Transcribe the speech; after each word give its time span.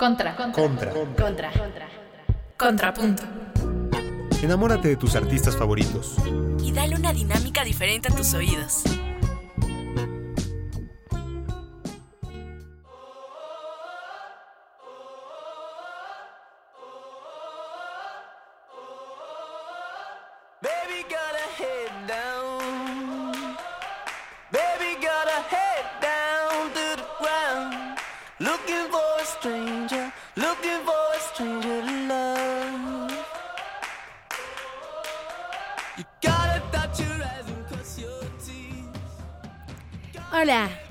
Contra. 0.00 0.34
Contra. 0.34 0.92
Contra. 1.14 1.50
Contrapunto. 2.56 3.22
Enamórate 4.42 4.88
de 4.88 4.96
tus 4.96 5.14
artistas 5.14 5.54
favoritos. 5.54 6.16
Y 6.64 6.72
dale 6.72 6.96
una 6.96 7.12
dinámica 7.12 7.64
diferente 7.64 8.08
a 8.10 8.16
tus 8.16 8.32
oídos. 8.32 8.82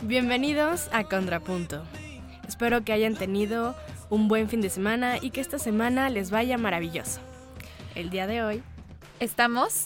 Bienvenidos 0.10 0.90
a 0.92 1.04
Contrapunto. 1.04 1.84
Espero 2.48 2.84
que 2.84 2.92
hayan 2.94 3.14
tenido 3.14 3.76
un 4.10 4.28
buen 4.28 4.50
fin 4.50 4.60
de 4.60 4.72
semana 4.72 5.18
y 5.22 5.30
que 5.30 5.40
esta 5.40 5.60
semana 5.60 6.10
les 6.10 6.32
vaya 6.32 6.58
maravilloso. 6.58 7.20
El 7.94 8.10
día 8.10 8.26
de 8.26 8.42
hoy, 8.42 8.64
Estamos 9.20 9.86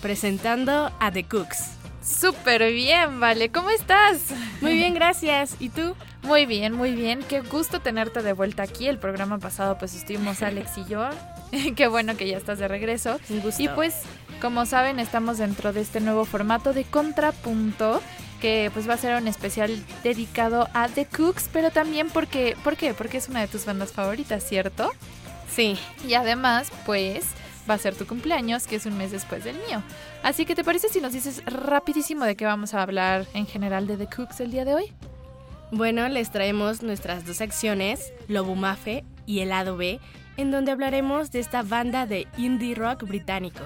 presentando 0.00 0.92
a 1.00 1.10
The 1.10 1.24
Cooks. 1.24 1.72
súper 2.00 2.72
bien, 2.72 3.18
Vale. 3.18 3.50
¿Cómo 3.50 3.70
estás? 3.70 4.20
Muy 4.60 4.74
bien, 4.74 4.94
gracias. 4.94 5.56
¿Y 5.58 5.70
tú? 5.70 5.96
Muy 6.22 6.46
bien, 6.46 6.72
muy 6.72 6.92
bien. 6.94 7.24
Qué 7.28 7.40
gusto 7.40 7.80
tenerte 7.80 8.22
de 8.22 8.34
vuelta 8.34 8.62
aquí. 8.62 8.86
El 8.86 8.98
programa 8.98 9.38
pasado 9.38 9.78
pues 9.78 9.94
estuvimos 9.96 10.42
Alex 10.42 10.78
y 10.78 10.84
yo. 10.84 11.08
Qué 11.76 11.88
bueno 11.88 12.16
que 12.16 12.28
ya 12.28 12.36
estás 12.36 12.60
de 12.60 12.68
regreso. 12.68 13.18
Un 13.30 13.40
gusto. 13.40 13.60
Y 13.60 13.68
pues, 13.68 14.02
como 14.40 14.64
saben, 14.64 15.00
estamos 15.00 15.38
dentro 15.38 15.72
de 15.72 15.80
este 15.80 16.00
nuevo 16.00 16.24
formato 16.24 16.72
de 16.72 16.84
Contrapunto, 16.84 18.00
que 18.42 18.72
pues 18.74 18.88
va 18.88 18.94
a 18.94 18.98
ser 18.98 19.16
un 19.16 19.28
especial 19.28 19.80
dedicado 20.02 20.68
a 20.74 20.88
The 20.88 21.06
Cooks, 21.06 21.48
pero 21.52 21.70
también 21.70 22.10
porque, 22.10 22.56
¿por 22.64 22.76
qué? 22.76 22.92
Porque 22.92 23.18
es 23.18 23.28
una 23.28 23.40
de 23.40 23.46
tus 23.46 23.64
bandas 23.64 23.92
favoritas, 23.92 24.44
¿cierto? 24.44 24.90
Sí, 25.48 25.78
Y 26.08 26.14
además, 26.14 26.72
pues, 26.84 27.24
va 27.70 27.74
a 27.74 27.78
ser 27.78 27.94
tu 27.94 28.06
cumpleaños, 28.06 28.66
que 28.66 28.76
es 28.76 28.86
un 28.86 28.98
mes 28.98 29.12
después 29.12 29.44
del 29.44 29.56
mío. 29.68 29.82
Así 30.24 30.44
que, 30.44 30.56
¿te 30.56 30.64
parece 30.64 30.88
si 30.88 31.00
nos 31.00 31.12
dices 31.12 31.44
rapidísimo 31.44 32.24
de 32.24 32.34
qué 32.34 32.44
vamos 32.44 32.74
a 32.74 32.82
hablar 32.82 33.26
en 33.34 33.46
general 33.46 33.86
de 33.86 33.96
The 33.96 34.08
Cooks 34.08 34.40
el 34.40 34.50
día 34.50 34.64
de 34.64 34.74
hoy? 34.74 34.92
bueno, 35.72 36.06
les 36.10 36.30
traemos 36.30 36.82
nuestras 36.82 37.24
dos 37.24 37.38
secciones, 37.38 38.12
Lobo 38.28 38.54
Mafe 38.54 39.04
y 39.24 39.40
El 39.40 39.48
Lado 39.48 39.78
B, 39.78 40.00
en 40.36 40.50
donde 40.50 40.70
hablaremos 40.70 41.30
de 41.30 41.40
esta 41.40 41.62
banda 41.62 42.04
de 42.06 42.26
indie 42.36 42.74
rock 42.74 43.04
británico. 43.04 43.60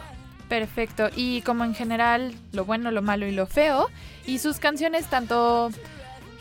Perfecto. 0.48 1.08
Y 1.14 1.42
como 1.42 1.64
en 1.64 1.74
general, 1.74 2.34
lo 2.52 2.64
bueno, 2.64 2.90
lo 2.90 3.02
malo 3.02 3.26
y 3.26 3.32
lo 3.32 3.46
feo. 3.46 3.88
Y 4.26 4.38
sus 4.38 4.58
canciones, 4.58 5.06
tanto 5.06 5.70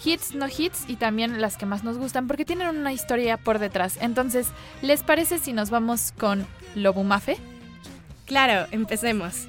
hits, 0.04 0.36
no 0.36 0.48
hits, 0.48 0.86
y 0.88 0.98
también 0.98 1.42
las 1.42 1.58
que 1.58 1.66
más 1.66 1.84
nos 1.84 1.98
gustan, 1.98 2.28
porque 2.28 2.46
tienen 2.46 2.68
una 2.68 2.94
historia 2.94 3.38
por 3.38 3.60
detrás. 3.60 3.98
Entonces, 4.02 4.48
¿les 4.82 5.04
parece 5.04 5.40
si 5.40 5.54
nos 5.54 5.70
vamos 5.70 6.14
con 6.18 6.46
Lobumafe? 6.76 7.38
Claro, 8.26 8.68
empecemos. 8.72 9.48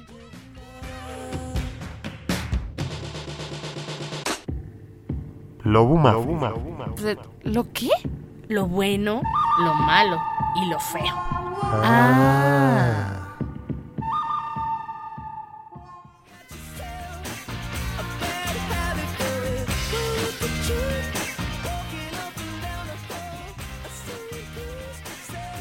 Lobuma. 5.63 6.13
¿Lo 7.43 7.71
qué? 7.73 7.89
Lo 8.47 8.67
bueno, 8.67 9.21
lo 9.59 9.73
malo 9.73 10.17
y 10.55 10.69
lo 10.69 10.79
feo. 10.79 11.13
Ah. 11.61 13.16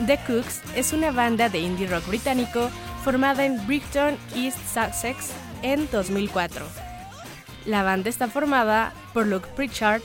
The 0.07 0.19
Cooks 0.19 0.61
es 0.77 0.93
una 0.93 1.11
banda 1.11 1.49
de 1.49 1.59
indie 1.59 1.89
rock 1.89 2.07
británico 2.07 2.71
formada 3.03 3.45
en 3.45 3.67
Brighton, 3.67 4.17
East 4.37 4.59
Sussex 4.73 5.33
en 5.63 5.89
2004. 5.91 6.65
La 7.65 7.83
banda 7.83 8.09
está 8.09 8.29
formada 8.29 8.93
por 9.13 9.27
Luke 9.27 9.49
Pritchard 9.57 10.03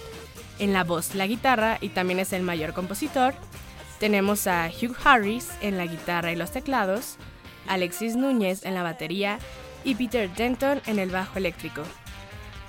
en 0.58 0.74
la 0.74 0.84
voz, 0.84 1.14
la 1.14 1.28
guitarra 1.28 1.78
y 1.82 1.90
también 1.90 2.20
es 2.20 2.34
el 2.34 2.42
mayor 2.42 2.74
compositor. 2.74 3.36
Tenemos 4.00 4.48
a 4.48 4.70
Hugh 4.70 4.96
Harris 5.04 5.52
en 5.62 5.78
la 5.78 5.86
guitarra 5.86 6.32
y 6.32 6.36
los 6.36 6.50
teclados, 6.50 7.18
Alexis 7.68 8.16
Núñez 8.16 8.66
en 8.66 8.74
la 8.74 8.82
batería 8.82 9.38
y 9.84 9.94
Peter 9.94 10.34
Denton 10.34 10.82
en 10.88 10.98
el 10.98 11.12
bajo 11.12 11.38
eléctrico. 11.38 11.84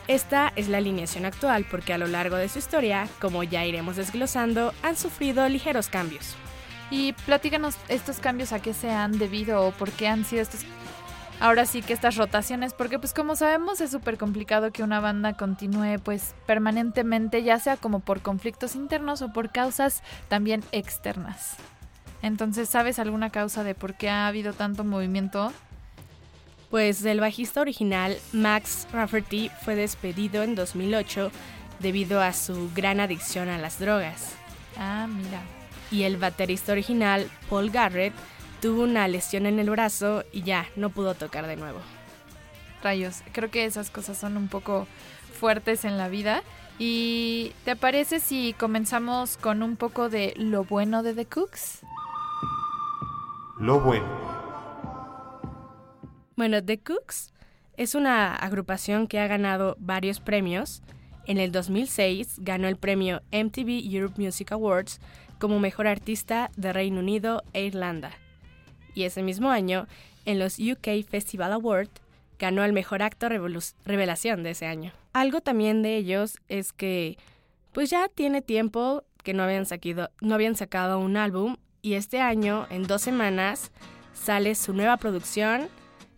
Esta 0.07 0.53
es 0.55 0.69
la 0.69 0.79
alineación 0.79 1.25
actual 1.25 1.65
porque 1.71 1.95
a 1.95 1.99
lo 1.99 2.09
largo 2.09 2.37
de 2.37 2.51
su 2.51 2.59
historia, 2.59 3.09
como 3.23 3.43
ya 3.43 3.65
iremos 3.65 3.97
desglosando, 3.97 4.75
han 4.83 4.99
sufrido 4.99 5.49
ligeros 5.49 5.89
cambios. 5.89 6.37
Y 6.93 7.15
platícanos 7.25 7.77
estos 7.89 8.21
cambios 8.21 8.53
a 8.53 8.61
qué 8.61 8.75
se 8.75 8.91
han 8.91 9.19
debido 9.19 9.67
o 9.67 9.71
por 9.71 9.91
qué 9.93 10.09
han 10.09 10.27
sido 10.27 10.43
estos. 10.43 10.61
Ahora 11.41 11.65
sí 11.65 11.81
que 11.81 11.95
estas 11.95 12.17
rotaciones, 12.17 12.75
porque 12.75 12.99
pues 12.99 13.15
como 13.15 13.35
sabemos 13.35 13.81
es 13.81 13.91
súper 13.91 14.19
complicado 14.19 14.73
que 14.73 14.83
una 14.83 15.01
banda 15.01 15.33
continúe 15.33 15.99
pues 16.05 16.35
permanentemente, 16.47 17.43
ya 17.43 17.59
sea 17.59 17.79
como 17.79 18.01
por 18.01 18.21
conflictos 18.21 18.77
internos 18.77 19.23
o 19.23 19.33
por 19.33 19.51
causas 19.51 20.03
también 20.29 20.63
externas. 20.71 21.57
Entonces, 22.21 22.69
¿sabes 22.69 22.99
alguna 22.99 23.31
causa 23.31 23.65
de 23.65 23.75
por 23.75 23.95
qué 23.95 24.11
ha 24.11 24.29
habido 24.29 24.53
tanto 24.53 24.85
movimiento? 24.85 25.51
Pues 26.71 27.03
el 27.07 27.21
bajista 27.21 27.63
original 27.63 28.19
Max 28.35 28.87
Rafferty 28.93 29.51
fue 29.65 29.77
despedido 29.77 30.43
en 30.43 30.55
2008 30.55 31.33
debido 31.81 32.21
a 32.21 32.35
su 32.35 32.71
gran 32.75 33.01
adicción 33.01 33.49
a 33.49 33.57
las 33.57 33.79
drogas. 33.79 34.35
Ah, 34.77 35.09
mira. 35.09 35.41
Y 35.93 36.03
el 36.03 36.17
baterista 36.17 36.73
original 36.73 37.31
Paul 37.49 37.71
Garrett 37.71 38.15
tuvo 38.61 38.83
una 38.83 39.07
lesión 39.07 39.47
en 39.47 39.61
el 39.61 39.71
brazo 39.71 40.25
y 40.33 40.43
ya 40.43 40.67
no 40.75 40.91
pudo 40.91 41.15
tocar 41.15 41.47
de 41.47 41.57
nuevo. 41.57 41.79
Rayos, 42.83 43.23
creo 43.33 43.51
que 43.51 43.65
esas 43.65 43.91
cosas 43.91 44.19
son 44.19 44.37
un 44.37 44.49
poco 44.49 44.89
fuertes 45.39 45.85
en 45.85 45.99
la 45.99 46.09
vida. 46.09 46.43
¿Y 46.79 47.53
te 47.65 47.77
parece 47.77 48.19
si 48.19 48.55
comenzamos 48.55 49.37
con 49.37 49.63
un 49.63 49.77
poco 49.77 50.09
de 50.09 50.35
lo 50.37 50.65
bueno 50.65 51.03
de 51.03 51.15
The 51.15 51.27
Cooks? 51.27 51.81
Lo 53.61 53.81
bueno. 53.81 54.07
Bueno, 56.37 56.65
The 56.65 56.81
Cooks 56.81 57.33
es 57.77 57.95
una 57.95 58.35
agrupación 58.35 59.07
que 59.07 59.21
ha 59.21 59.27
ganado 59.27 59.77
varios 59.79 60.21
premios. 60.21 60.83
En 61.27 61.39
el 61.39 61.53
2006 61.53 62.37
ganó 62.39 62.67
el 62.67 62.77
premio 62.77 63.23
MTV 63.31 63.83
Europe 63.85 64.21
Music 64.21 64.51
Awards 64.53 65.01
como 65.43 65.59
mejor 65.59 65.89
artista 65.89 66.53
de 66.57 66.73
Reino 66.73 67.01
Unido 67.01 67.43
e 67.53 67.65
Irlanda. 67.65 68.13
Y 68.95 69.03
ese 69.03 69.25
mismo 69.25 69.51
año, 69.51 69.89
en 70.25 70.39
los 70.39 70.61
UK 70.61 71.05
Festival 71.11 71.53
Awards, 71.53 71.91
ganó 72.39 72.63
el 72.63 72.73
mejor 72.73 73.03
acto 73.03 73.29
revelación 73.29 74.45
de 74.45 74.51
ese 74.51 74.67
año. 74.67 74.93
Algo 75.13 75.41
también 75.41 75.83
de 75.83 75.97
ellos 75.97 76.39
es 76.49 76.73
que 76.73 77.19
pues 77.73 77.91
ya 77.91 78.07
tiene 78.07 78.41
tiempo 78.41 79.03
que 79.25 79.35
no 79.35 79.43
habían, 79.43 79.65
no 80.21 80.35
habían 80.37 80.55
sacado 80.55 81.01
un 81.01 81.17
álbum 81.17 81.57
y 81.81 81.95
este 81.95 82.21
año, 82.21 82.69
en 82.71 82.85
dos 82.85 83.03
semanas, 83.03 83.73
sale 84.15 84.55
su 84.55 84.73
nueva 84.73 84.97
producción 84.97 85.69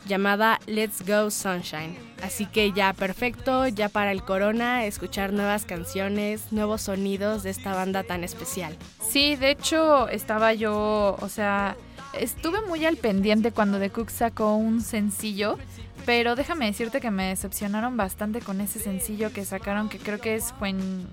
llamada 0.06 0.60
Let's 0.66 1.04
Go 1.06 1.30
Sunshine. 1.30 1.96
Así 2.22 2.46
que 2.46 2.72
ya 2.72 2.92
perfecto, 2.92 3.66
ya 3.68 3.88
para 3.88 4.12
el 4.12 4.22
corona, 4.22 4.84
escuchar 4.84 5.32
nuevas 5.32 5.64
canciones, 5.64 6.52
nuevos 6.52 6.82
sonidos 6.82 7.42
de 7.42 7.50
esta 7.50 7.74
banda 7.74 8.02
tan 8.02 8.24
especial. 8.24 8.76
Sí, 9.00 9.36
de 9.36 9.50
hecho 9.50 10.08
estaba 10.08 10.52
yo, 10.52 11.16
o 11.20 11.28
sea, 11.28 11.76
estuve 12.18 12.60
muy 12.62 12.84
al 12.84 12.96
pendiente 12.96 13.52
cuando 13.52 13.78
The 13.78 13.90
Cook 13.90 14.10
sacó 14.10 14.56
un 14.56 14.80
sencillo, 14.80 15.58
pero 16.06 16.36
déjame 16.36 16.66
decirte 16.66 17.00
que 17.00 17.10
me 17.10 17.28
decepcionaron 17.28 17.96
bastante 17.96 18.40
con 18.40 18.60
ese 18.60 18.78
sencillo 18.78 19.32
que 19.32 19.44
sacaron, 19.44 19.88
que 19.88 19.98
creo 19.98 20.20
que 20.20 20.34
es 20.34 20.54
When, 20.60 21.08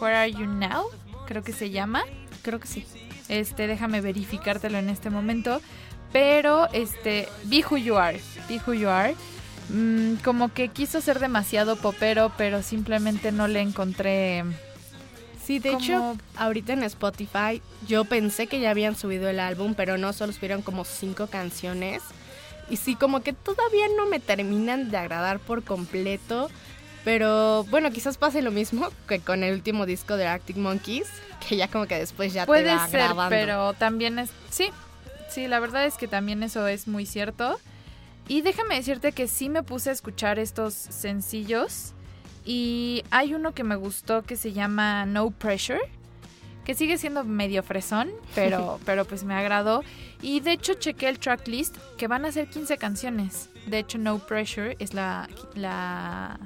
Where 0.00 0.16
Are 0.16 0.32
You 0.32 0.46
Now, 0.46 0.84
creo 1.26 1.42
que 1.42 1.52
se 1.52 1.70
llama. 1.70 2.02
Creo 2.42 2.60
que 2.60 2.68
sí. 2.68 2.86
Este, 3.28 3.66
déjame 3.66 4.00
verificártelo 4.00 4.78
en 4.78 4.88
este 4.88 5.10
momento. 5.10 5.60
Pero, 6.12 6.68
este, 6.72 7.28
Be 7.44 7.64
Who 7.68 7.76
You 7.76 7.96
Are. 7.98 8.20
Be 8.48 8.60
Who 8.66 8.74
You 8.74 8.88
Are. 8.88 9.14
mm, 9.68 10.14
como 10.24 10.52
que 10.52 10.68
quiso 10.68 11.00
ser 11.02 11.18
demasiado 11.18 11.76
popero, 11.76 12.32
pero 12.38 12.62
simplemente 12.62 13.32
no 13.32 13.48
le 13.48 13.60
encontré. 13.60 14.44
Sí, 15.44 15.58
de 15.58 15.70
Como- 15.72 15.84
hecho, 15.84 16.16
ahorita 16.36 16.72
en 16.74 16.82
Spotify 16.84 17.62
yo 17.86 18.04
pensé 18.04 18.46
que 18.46 18.60
ya 18.60 18.70
habían 18.70 18.96
subido 18.96 19.28
el 19.28 19.40
álbum, 19.40 19.74
pero 19.74 19.96
no, 19.98 20.12
solo 20.12 20.32
subieron 20.32 20.62
como 20.62 20.84
cinco 20.84 21.26
canciones. 21.26 22.02
Y 22.70 22.76
sí, 22.76 22.94
como 22.96 23.20
que 23.22 23.32
todavía 23.32 23.86
no 23.96 24.06
me 24.06 24.20
terminan 24.20 24.90
de 24.90 24.96
agradar 24.98 25.38
por 25.38 25.62
completo, 25.64 26.50
Pero 27.04 27.64
bueno, 27.70 27.90
quizás 27.90 28.18
pase 28.18 28.42
lo 28.42 28.50
mismo 28.50 28.88
que 29.08 29.20
con 29.20 29.42
el 29.44 29.54
último 29.54 29.86
disco 29.86 30.16
de 30.16 30.26
Arctic 30.26 30.56
Monkeys, 30.56 31.06
que 31.48 31.56
ya 31.56 31.68
como 31.68 31.86
que 31.86 31.94
después 31.98 32.32
ya 32.34 32.44
Puede 32.44 32.64
te 32.64 32.74
va 32.74 32.88
ser, 32.88 33.00
grabando. 33.00 33.30
pero 33.30 33.72
también 33.74 34.18
es... 34.18 34.30
Sí, 34.50 34.70
sí, 35.28 35.46
la 35.46 35.60
verdad 35.60 35.86
es 35.86 35.94
que 35.94 36.08
también 36.08 36.42
eso 36.42 36.66
es 36.66 36.88
muy 36.88 37.06
cierto. 37.06 37.58
Y 38.28 38.42
déjame 38.42 38.76
decirte 38.76 39.12
que 39.12 39.26
sí 39.26 39.48
me 39.48 39.62
puse 39.62 39.90
a 39.90 39.92
escuchar 39.92 40.38
estos 40.38 40.74
sencillos 40.74 41.94
y 42.44 43.02
hay 43.10 43.34
uno 43.34 43.52
que 43.52 43.64
me 43.64 43.76
gustó 43.76 44.22
que 44.22 44.36
se 44.36 44.52
llama 44.52 45.06
No 45.06 45.30
Pressure, 45.30 45.80
que 46.64 46.74
sigue 46.74 46.98
siendo 46.98 47.24
medio 47.24 47.62
fresón, 47.62 48.10
pero, 48.34 48.78
pero 48.86 49.06
pues 49.06 49.24
me 49.24 49.34
agradó. 49.34 49.82
Y 50.20 50.40
de 50.40 50.52
hecho 50.52 50.74
chequé 50.74 51.08
el 51.08 51.18
tracklist, 51.18 51.76
que 51.96 52.06
van 52.06 52.26
a 52.26 52.32
ser 52.32 52.48
15 52.48 52.76
canciones. 52.76 53.48
De 53.66 53.78
hecho 53.78 53.98
No 53.98 54.18
Pressure 54.18 54.76
es 54.78 54.92
la... 54.92 55.28
la 55.54 56.38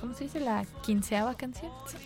¿Cómo 0.00 0.14
se 0.14 0.24
dice? 0.24 0.40
La 0.40 0.64
quinceava 0.82 1.34
canción. 1.34 1.72
Sí. 1.86 1.96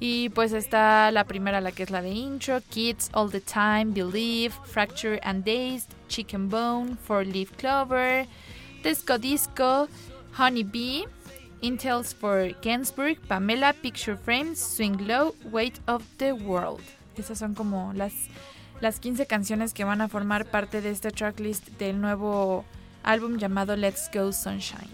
Y 0.00 0.28
pues 0.30 0.52
está 0.52 1.10
la 1.10 1.24
primera, 1.24 1.60
la 1.60 1.72
que 1.72 1.84
es 1.84 1.90
la 1.90 2.02
de 2.02 2.10
intro, 2.10 2.60
Kids 2.70 3.10
All 3.12 3.30
the 3.30 3.40
Time, 3.40 3.86
Believe, 3.86 4.54
Fracture 4.64 5.20
and 5.22 5.44
Dazed, 5.44 5.90
Chicken 6.08 6.48
Bone, 6.48 6.96
Four 6.96 7.24
Leaf 7.24 7.52
Clover, 7.56 8.26
Disco 8.82 9.18
Disco, 9.18 9.88
Honey 10.36 10.64
Bee, 10.64 11.06
Intels 11.62 12.14
for 12.14 12.54
Gainsbourg, 12.60 13.16
Pamela, 13.28 13.72
Picture 13.72 14.16
Frames, 14.16 14.58
Swing 14.58 15.06
Low, 15.06 15.34
Weight 15.50 15.80
of 15.86 16.02
the 16.18 16.32
World. 16.32 16.82
Esas 17.16 17.38
son 17.38 17.54
como 17.54 17.92
las, 17.94 18.12
las 18.80 19.00
15 19.00 19.26
canciones 19.26 19.72
que 19.72 19.84
van 19.84 20.00
a 20.00 20.08
formar 20.08 20.44
parte 20.44 20.80
de 20.80 20.90
este 20.90 21.10
tracklist 21.10 21.68
del 21.78 22.00
nuevo 22.00 22.64
álbum 23.02 23.38
llamado 23.38 23.76
Let's 23.76 24.10
Go 24.12 24.32
Sunshine. 24.32 24.90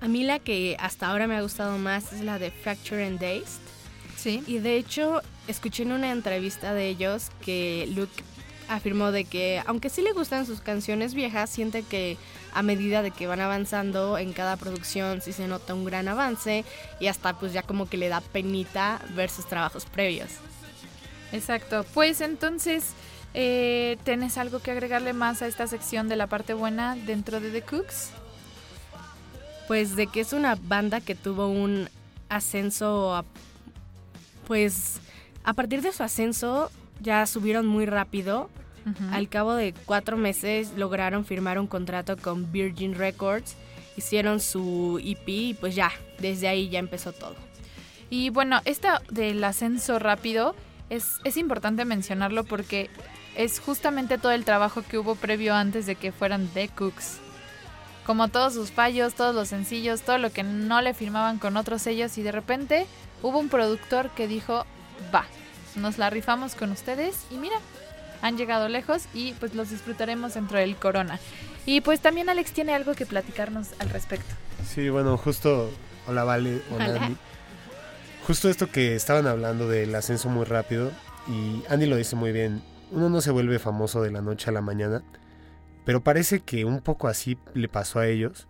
A 0.00 0.08
mí 0.08 0.24
la 0.24 0.38
que 0.38 0.76
hasta 0.80 1.08
ahora 1.08 1.26
me 1.26 1.36
ha 1.36 1.42
gustado 1.42 1.78
más 1.78 2.12
es 2.12 2.22
la 2.22 2.38
de 2.38 2.50
Fracture 2.50 3.06
and 3.06 3.20
Dazed. 3.20 3.60
Sí. 4.20 4.42
Y 4.46 4.58
de 4.58 4.76
hecho, 4.76 5.22
escuché 5.48 5.82
en 5.84 5.92
una 5.92 6.12
entrevista 6.12 6.74
de 6.74 6.88
ellos 6.88 7.30
que 7.42 7.88
Luke 7.94 8.22
afirmó 8.68 9.12
de 9.12 9.24
que, 9.24 9.62
aunque 9.66 9.88
sí 9.88 10.02
le 10.02 10.12
gustan 10.12 10.44
sus 10.44 10.60
canciones 10.60 11.14
viejas, 11.14 11.48
siente 11.48 11.82
que 11.82 12.18
a 12.52 12.62
medida 12.62 13.02
de 13.02 13.12
que 13.12 13.26
van 13.26 13.40
avanzando 13.40 14.18
en 14.18 14.32
cada 14.32 14.56
producción 14.56 15.22
sí 15.22 15.32
se 15.32 15.48
nota 15.48 15.72
un 15.74 15.84
gran 15.84 16.06
avance 16.06 16.64
y 16.98 17.06
hasta 17.06 17.38
pues 17.38 17.52
ya 17.52 17.62
como 17.62 17.88
que 17.88 17.96
le 17.96 18.08
da 18.08 18.20
penita 18.20 19.00
ver 19.14 19.30
sus 19.30 19.46
trabajos 19.46 19.86
previos. 19.86 20.28
Exacto. 21.32 21.86
Pues 21.94 22.20
entonces, 22.20 22.92
eh, 23.34 23.96
¿tienes 24.04 24.36
algo 24.36 24.60
que 24.60 24.72
agregarle 24.72 25.14
más 25.14 25.40
a 25.42 25.46
esta 25.46 25.66
sección 25.66 26.08
de 26.08 26.16
la 26.16 26.26
parte 26.26 26.52
buena 26.52 26.94
dentro 26.94 27.40
de 27.40 27.50
The 27.50 27.62
Cooks? 27.62 28.10
Pues 29.66 29.96
de 29.96 30.08
que 30.08 30.20
es 30.20 30.32
una 30.32 30.56
banda 30.56 31.00
que 31.00 31.14
tuvo 31.14 31.48
un 31.48 31.88
ascenso, 32.28 33.24
pues 34.50 35.00
a 35.44 35.52
partir 35.52 35.80
de 35.80 35.92
su 35.92 36.02
ascenso 36.02 36.72
ya 37.00 37.24
subieron 37.26 37.68
muy 37.68 37.86
rápido. 37.86 38.50
Al 39.12 39.28
cabo 39.28 39.54
de 39.54 39.72
cuatro 39.84 40.16
meses 40.16 40.72
lograron 40.76 41.24
firmar 41.24 41.60
un 41.60 41.68
contrato 41.68 42.16
con 42.16 42.50
Virgin 42.50 42.96
Records, 42.96 43.54
hicieron 43.96 44.40
su 44.40 45.00
EP 45.04 45.28
y 45.28 45.54
pues 45.54 45.76
ya, 45.76 45.92
desde 46.18 46.48
ahí 46.48 46.68
ya 46.68 46.80
empezó 46.80 47.12
todo. 47.12 47.36
Y 48.08 48.30
bueno, 48.30 48.60
esta 48.64 49.00
del 49.08 49.44
ascenso 49.44 50.00
rápido 50.00 50.56
es, 50.88 51.18
es 51.22 51.36
importante 51.36 51.84
mencionarlo 51.84 52.42
porque 52.42 52.90
es 53.36 53.60
justamente 53.60 54.18
todo 54.18 54.32
el 54.32 54.44
trabajo 54.44 54.82
que 54.82 54.98
hubo 54.98 55.14
previo 55.14 55.54
antes 55.54 55.86
de 55.86 55.94
que 55.94 56.10
fueran 56.10 56.48
The 56.48 56.70
Cooks. 56.70 57.20
Como 58.04 58.26
todos 58.26 58.54
sus 58.54 58.72
fallos, 58.72 59.14
todos 59.14 59.32
los 59.32 59.46
sencillos, 59.46 60.02
todo 60.02 60.18
lo 60.18 60.32
que 60.32 60.42
no 60.42 60.82
le 60.82 60.92
firmaban 60.92 61.38
con 61.38 61.56
otros 61.56 61.82
sellos 61.82 62.18
y 62.18 62.24
de 62.24 62.32
repente 62.32 62.88
hubo 63.22 63.38
un 63.38 63.48
productor 63.48 64.10
que 64.10 64.28
dijo, 64.28 64.64
va, 65.14 65.24
nos 65.76 65.98
la 65.98 66.10
rifamos 66.10 66.54
con 66.54 66.72
ustedes 66.72 67.24
y 67.30 67.34
mira, 67.36 67.56
han 68.22 68.36
llegado 68.36 68.68
lejos 68.68 69.04
y 69.14 69.32
pues 69.34 69.54
los 69.54 69.70
disfrutaremos 69.70 70.34
dentro 70.34 70.58
del 70.58 70.76
Corona. 70.76 71.18
Y 71.66 71.80
pues 71.82 72.00
también 72.00 72.28
Alex 72.28 72.52
tiene 72.52 72.74
algo 72.74 72.94
que 72.94 73.06
platicarnos 73.06 73.68
al 73.78 73.90
respecto. 73.90 74.34
Sí, 74.66 74.88
bueno, 74.88 75.16
justo. 75.16 75.70
Hola, 76.06 76.24
Vale. 76.24 76.62
Hola, 76.70 76.88
Hola. 76.88 77.04
Andy. 77.04 77.16
Justo 78.26 78.48
esto 78.48 78.70
que 78.70 78.94
estaban 78.94 79.26
hablando 79.26 79.68
del 79.68 79.94
ascenso 79.94 80.28
muy 80.28 80.44
rápido, 80.44 80.90
y 81.26 81.62
Andy 81.68 81.86
lo 81.86 81.96
dice 81.96 82.16
muy 82.16 82.32
bien: 82.32 82.62
uno 82.90 83.08
no 83.08 83.20
se 83.20 83.30
vuelve 83.30 83.58
famoso 83.58 84.02
de 84.02 84.10
la 84.10 84.20
noche 84.20 84.50
a 84.50 84.52
la 84.52 84.60
mañana, 84.60 85.02
pero 85.84 86.02
parece 86.02 86.40
que 86.40 86.64
un 86.64 86.80
poco 86.80 87.08
así 87.08 87.38
le 87.54 87.68
pasó 87.68 87.98
a 87.98 88.06
ellos. 88.06 88.46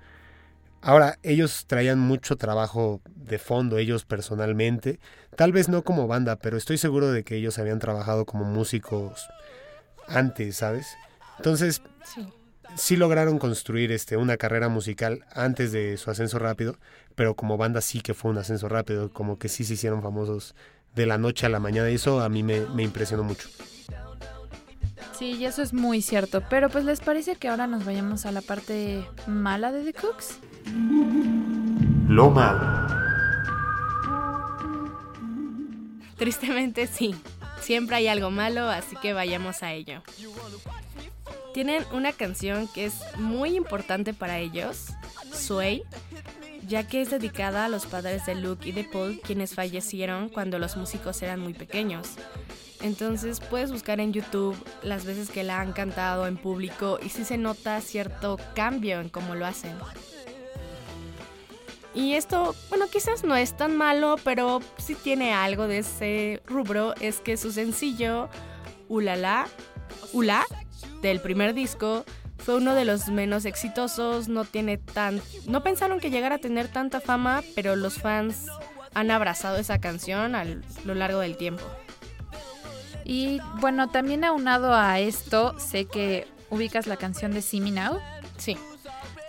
Ahora, 0.82 1.18
ellos 1.22 1.64
traían 1.66 1.98
mucho 1.98 2.36
trabajo 2.36 3.00
de 3.14 3.38
fondo, 3.38 3.76
ellos 3.78 4.04
personalmente, 4.04 4.98
tal 5.36 5.52
vez 5.52 5.68
no 5.68 5.82
como 5.82 6.06
banda, 6.06 6.36
pero 6.36 6.56
estoy 6.56 6.78
seguro 6.78 7.12
de 7.12 7.22
que 7.22 7.36
ellos 7.36 7.58
habían 7.58 7.78
trabajado 7.78 8.24
como 8.24 8.44
músicos 8.44 9.28
antes, 10.08 10.56
¿sabes? 10.56 10.96
Entonces, 11.36 11.82
Sí. 12.04 12.26
sí 12.76 12.96
lograron 12.96 13.38
construir 13.38 13.92
este, 13.92 14.16
una 14.16 14.36
carrera 14.38 14.68
musical 14.68 15.24
antes 15.34 15.70
de 15.70 15.96
su 15.98 16.10
ascenso 16.10 16.38
rápido, 16.38 16.76
pero 17.14 17.34
como 17.34 17.56
banda 17.58 17.80
sí 17.82 18.00
que 18.00 18.14
fue 18.14 18.30
un 18.30 18.38
ascenso 18.38 18.68
rápido, 18.68 19.12
como 19.12 19.38
que 19.38 19.48
sí 19.48 19.64
se 19.64 19.74
hicieron 19.74 20.02
famosos 20.02 20.54
de 20.94 21.06
la 21.06 21.18
noche 21.18 21.46
a 21.46 21.50
la 21.50 21.60
mañana 21.60 21.90
y 21.90 21.96
eso 21.96 22.20
a 22.20 22.28
mí 22.28 22.42
me, 22.42 22.60
me 22.74 22.82
impresionó 22.82 23.22
mucho. 23.22 23.48
Sí, 25.20 25.36
y 25.38 25.44
eso 25.44 25.60
es 25.60 25.74
muy 25.74 26.00
cierto. 26.00 26.42
Pero 26.48 26.70
pues 26.70 26.86
les 26.86 27.00
parece 27.00 27.36
que 27.36 27.48
ahora 27.48 27.66
nos 27.66 27.84
vayamos 27.84 28.24
a 28.24 28.32
la 28.32 28.40
parte 28.40 29.06
mala 29.26 29.70
de 29.70 29.84
The 29.84 29.92
Cooks. 29.92 30.38
Lo 32.08 32.30
malo. 32.30 32.88
Tristemente 36.16 36.86
sí, 36.86 37.14
siempre 37.60 37.96
hay 37.96 38.08
algo 38.08 38.30
malo, 38.30 38.70
así 38.70 38.96
que 38.96 39.12
vayamos 39.12 39.62
a 39.62 39.74
ello. 39.74 40.02
Tienen 41.52 41.84
una 41.92 42.12
canción 42.12 42.66
que 42.68 42.86
es 42.86 42.94
muy 43.18 43.56
importante 43.56 44.14
para 44.14 44.38
ellos, 44.38 44.86
Sway, 45.34 45.82
ya 46.70 46.86
que 46.86 47.00
es 47.00 47.10
dedicada 47.10 47.64
a 47.64 47.68
los 47.68 47.84
padres 47.84 48.26
de 48.26 48.36
Luke 48.36 48.66
y 48.68 48.70
de 48.70 48.84
Paul, 48.84 49.20
quienes 49.24 49.54
fallecieron 49.54 50.28
cuando 50.28 50.60
los 50.60 50.76
músicos 50.76 51.20
eran 51.20 51.40
muy 51.40 51.52
pequeños. 51.52 52.10
Entonces 52.80 53.40
puedes 53.40 53.72
buscar 53.72 53.98
en 53.98 54.12
YouTube 54.12 54.56
las 54.84 55.04
veces 55.04 55.30
que 55.30 55.42
la 55.42 55.60
han 55.60 55.72
cantado 55.72 56.28
en 56.28 56.36
público 56.36 57.00
y 57.04 57.08
sí 57.08 57.24
se 57.24 57.38
nota 57.38 57.80
cierto 57.80 58.38
cambio 58.54 59.00
en 59.00 59.08
cómo 59.08 59.34
lo 59.34 59.46
hacen. 59.46 59.74
Y 61.92 62.14
esto, 62.14 62.54
bueno, 62.68 62.86
quizás 62.86 63.24
no 63.24 63.34
es 63.34 63.56
tan 63.56 63.76
malo, 63.76 64.14
pero 64.22 64.60
sí 64.78 64.94
tiene 64.94 65.34
algo 65.34 65.66
de 65.66 65.78
ese 65.78 66.40
rubro, 66.46 66.94
es 67.00 67.18
que 67.18 67.36
su 67.36 67.50
sencillo 67.50 68.28
Ulala, 68.88 69.48
Ula, 70.12 70.46
del 71.02 71.20
primer 71.20 71.52
disco, 71.52 72.04
fue 72.44 72.56
uno 72.56 72.74
de 72.74 72.84
los 72.84 73.08
menos 73.08 73.44
exitosos, 73.44 74.28
no 74.28 74.44
tiene 74.44 74.78
tan 74.78 75.20
no 75.46 75.62
pensaron 75.62 76.00
que 76.00 76.10
llegara 76.10 76.36
a 76.36 76.38
tener 76.38 76.68
tanta 76.68 77.00
fama, 77.00 77.42
pero 77.54 77.76
los 77.76 77.94
fans 77.94 78.46
han 78.94 79.10
abrazado 79.10 79.56
esa 79.58 79.80
canción 79.80 80.34
a 80.34 80.44
lo 80.44 80.94
largo 80.94 81.20
del 81.20 81.36
tiempo. 81.36 81.62
Y 83.04 83.40
bueno, 83.60 83.88
también 83.88 84.24
aunado 84.24 84.74
a 84.74 85.00
esto, 85.00 85.58
sé 85.58 85.86
que 85.86 86.28
ubicas 86.48 86.86
la 86.86 86.96
canción 86.96 87.32
de 87.32 87.42
See 87.42 87.60
Me 87.60 87.70
Now. 87.70 87.98
Sí. 88.36 88.56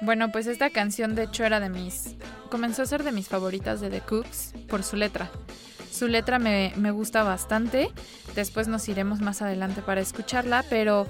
Bueno, 0.01 0.31
pues 0.31 0.47
esta 0.47 0.69
canción 0.69 1.15
de 1.15 1.23
hecho 1.23 1.45
era 1.45 1.59
de 1.59 1.69
mis... 1.69 2.15
Comenzó 2.49 2.81
a 2.81 2.85
ser 2.85 3.03
de 3.03 3.11
mis 3.11 3.27
favoritas 3.27 3.81
de 3.81 3.89
The 3.89 4.01
Cooks 4.01 4.53
por 4.67 4.83
su 4.83 4.97
letra. 4.97 5.29
Su 5.91 6.07
letra 6.07 6.39
me, 6.39 6.73
me 6.75 6.91
gusta 6.91 7.23
bastante. 7.23 7.89
Después 8.35 8.67
nos 8.67 8.87
iremos 8.89 9.19
más 9.19 9.41
adelante 9.41 9.81
para 9.81 10.01
escucharla, 10.01 10.63
pero 10.69 11.07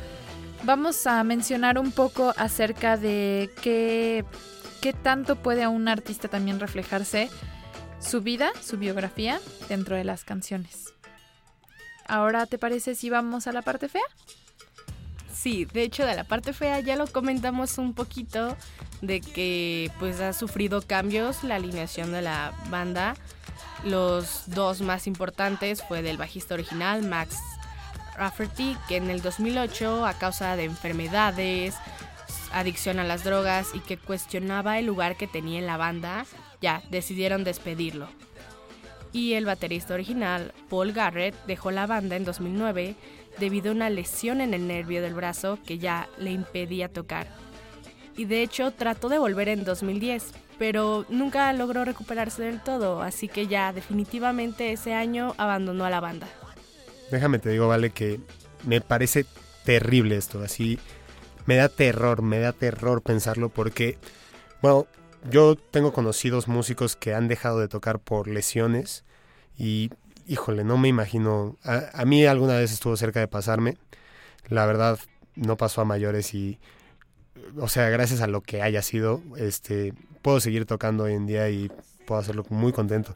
vamos 0.63 1.07
a 1.07 1.23
mencionar 1.23 1.79
un 1.79 1.91
poco 1.91 2.33
acerca 2.37 2.97
de 2.97 3.49
qué, 3.61 4.25
qué 4.81 4.93
tanto 4.93 5.35
puede 5.35 5.63
a 5.63 5.69
un 5.69 5.87
artista 5.87 6.27
también 6.27 6.59
reflejarse 6.59 7.29
su 7.99 8.21
vida, 8.21 8.51
su 8.61 8.77
biografía 8.77 9.39
dentro 9.69 9.95
de 9.95 10.03
las 10.03 10.23
canciones. 10.23 10.93
Ahora, 12.07 12.45
¿te 12.45 12.57
parece 12.57 12.95
si 12.95 13.09
vamos 13.09 13.47
a 13.47 13.51
la 13.51 13.61
parte 13.61 13.87
fea? 13.87 14.01
Sí, 15.33 15.65
de 15.65 15.83
hecho 15.83 16.05
de 16.05 16.15
la 16.15 16.23
parte 16.23 16.53
fea 16.53 16.79
ya 16.79 16.95
lo 16.95 17.07
comentamos 17.07 17.77
un 17.77 17.93
poquito 17.93 18.55
de 19.01 19.21
que 19.21 19.91
pues 19.99 20.19
ha 20.19 20.33
sufrido 20.33 20.81
cambios 20.81 21.43
la 21.43 21.55
alineación 21.55 22.11
de 22.11 22.21
la 22.21 22.53
banda. 22.69 23.15
Los 23.83 24.43
dos 24.47 24.81
más 24.81 25.07
importantes 25.07 25.81
fue 25.81 26.03
del 26.03 26.17
bajista 26.17 26.53
original 26.53 27.01
Max 27.01 27.37
Rafferty, 28.21 28.77
que 28.87 28.97
en 28.97 29.09
el 29.09 29.23
2008 29.23 30.05
a 30.05 30.13
causa 30.13 30.55
de 30.55 30.65
enfermedades, 30.65 31.75
adicción 32.53 32.99
a 32.99 33.03
las 33.03 33.23
drogas 33.23 33.69
y 33.73 33.79
que 33.79 33.97
cuestionaba 33.97 34.77
el 34.77 34.85
lugar 34.85 35.17
que 35.17 35.25
tenía 35.25 35.57
en 35.57 35.65
la 35.65 35.77
banda, 35.77 36.27
ya 36.61 36.83
decidieron 36.91 37.43
despedirlo. 37.43 38.07
Y 39.11 39.33
el 39.33 39.45
baterista 39.45 39.95
original, 39.95 40.53
Paul 40.69 40.93
Garrett, 40.93 41.33
dejó 41.47 41.71
la 41.71 41.87
banda 41.87 42.15
en 42.15 42.23
2009 42.23 42.95
debido 43.39 43.71
a 43.71 43.75
una 43.75 43.89
lesión 43.89 44.39
en 44.39 44.53
el 44.53 44.67
nervio 44.67 45.01
del 45.01 45.15
brazo 45.15 45.57
que 45.65 45.79
ya 45.79 46.07
le 46.19 46.29
impedía 46.31 46.93
tocar. 46.93 47.27
y 48.15 48.25
de 48.25 48.43
hecho 48.43 48.71
trató 48.71 49.09
de 49.09 49.17
volver 49.17 49.49
en 49.49 49.63
2010, 49.63 50.33
pero 50.59 51.05
nunca 51.09 51.51
logró 51.53 51.85
recuperarse 51.85 52.43
del 52.43 52.61
todo, 52.61 53.01
así 53.01 53.27
que 53.27 53.47
ya 53.47 53.73
definitivamente 53.73 54.73
ese 54.73 54.93
año 54.93 55.33
abandonó 55.37 55.89
la 55.89 56.01
banda. 56.01 56.27
Déjame 57.11 57.39
te 57.39 57.49
digo, 57.49 57.67
vale, 57.67 57.89
que 57.89 58.19
me 58.65 58.81
parece 58.81 59.25
terrible 59.65 60.17
esto, 60.17 60.41
así 60.41 60.79
me 61.45 61.55
da 61.55 61.69
terror, 61.69 62.21
me 62.21 62.39
da 62.39 62.53
terror 62.53 63.01
pensarlo 63.01 63.49
porque, 63.49 63.97
bueno, 64.61 64.87
yo 65.29 65.55
tengo 65.55 65.93
conocidos 65.93 66.47
músicos 66.47 66.95
que 66.95 67.13
han 67.13 67.27
dejado 67.27 67.59
de 67.59 67.67
tocar 67.67 67.99
por 67.99 68.27
lesiones 68.27 69.03
y, 69.57 69.91
híjole, 70.27 70.63
no 70.63 70.77
me 70.77 70.87
imagino, 70.87 71.57
a, 71.63 72.05
mí 72.05 72.25
alguna 72.25 72.55
vez 72.55 72.71
estuvo 72.71 72.95
cerca 72.97 73.19
de 73.19 73.27
pasarme, 73.27 73.77
la 74.47 74.65
verdad 74.65 74.97
no 75.35 75.57
pasó 75.57 75.81
a 75.81 75.85
mayores 75.85 76.33
y, 76.33 76.59
o 77.59 77.67
sea, 77.67 77.89
gracias 77.89 78.21
a 78.21 78.27
lo 78.27 78.41
que 78.41 78.61
haya 78.61 78.81
sido, 78.81 79.21
este, 79.37 79.93
puedo 80.21 80.39
seguir 80.39 80.65
tocando 80.65 81.03
hoy 81.03 81.13
en 81.13 81.27
día 81.27 81.49
y 81.49 81.69
puedo 82.05 82.21
hacerlo 82.21 82.45
muy 82.49 82.71
contento. 82.71 83.15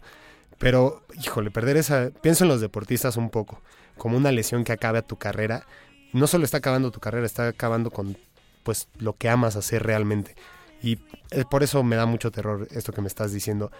Pero, 0.57 1.03
híjole, 1.21 1.51
perder 1.51 1.77
esa, 1.77 2.11
pienso 2.21 2.43
en 2.43 2.49
los 2.49 2.61
deportistas 2.61 3.17
un 3.17 3.29
poco, 3.29 3.61
como 3.97 4.17
una 4.17 4.31
lesión 4.31 4.63
que 4.63 4.71
acabe 4.71 4.99
a 4.99 5.01
tu 5.01 5.17
carrera. 5.17 5.65
No 6.13 6.27
solo 6.27 6.45
está 6.45 6.57
acabando 6.57 6.91
tu 6.91 6.99
carrera, 6.99 7.25
está 7.25 7.47
acabando 7.47 7.91
con 7.91 8.17
pues 8.63 8.87
lo 8.97 9.15
que 9.15 9.29
amas 9.29 9.55
hacer 9.55 9.83
realmente. 9.83 10.35
Y 10.81 10.99
es 11.29 11.45
por 11.45 11.63
eso 11.63 11.83
me 11.83 11.95
da 11.95 12.05
mucho 12.05 12.31
terror 12.31 12.67
esto 12.71 12.93
que 12.93 13.01
me 13.01 13.07
estás 13.07 13.31
diciendo. 13.31 13.71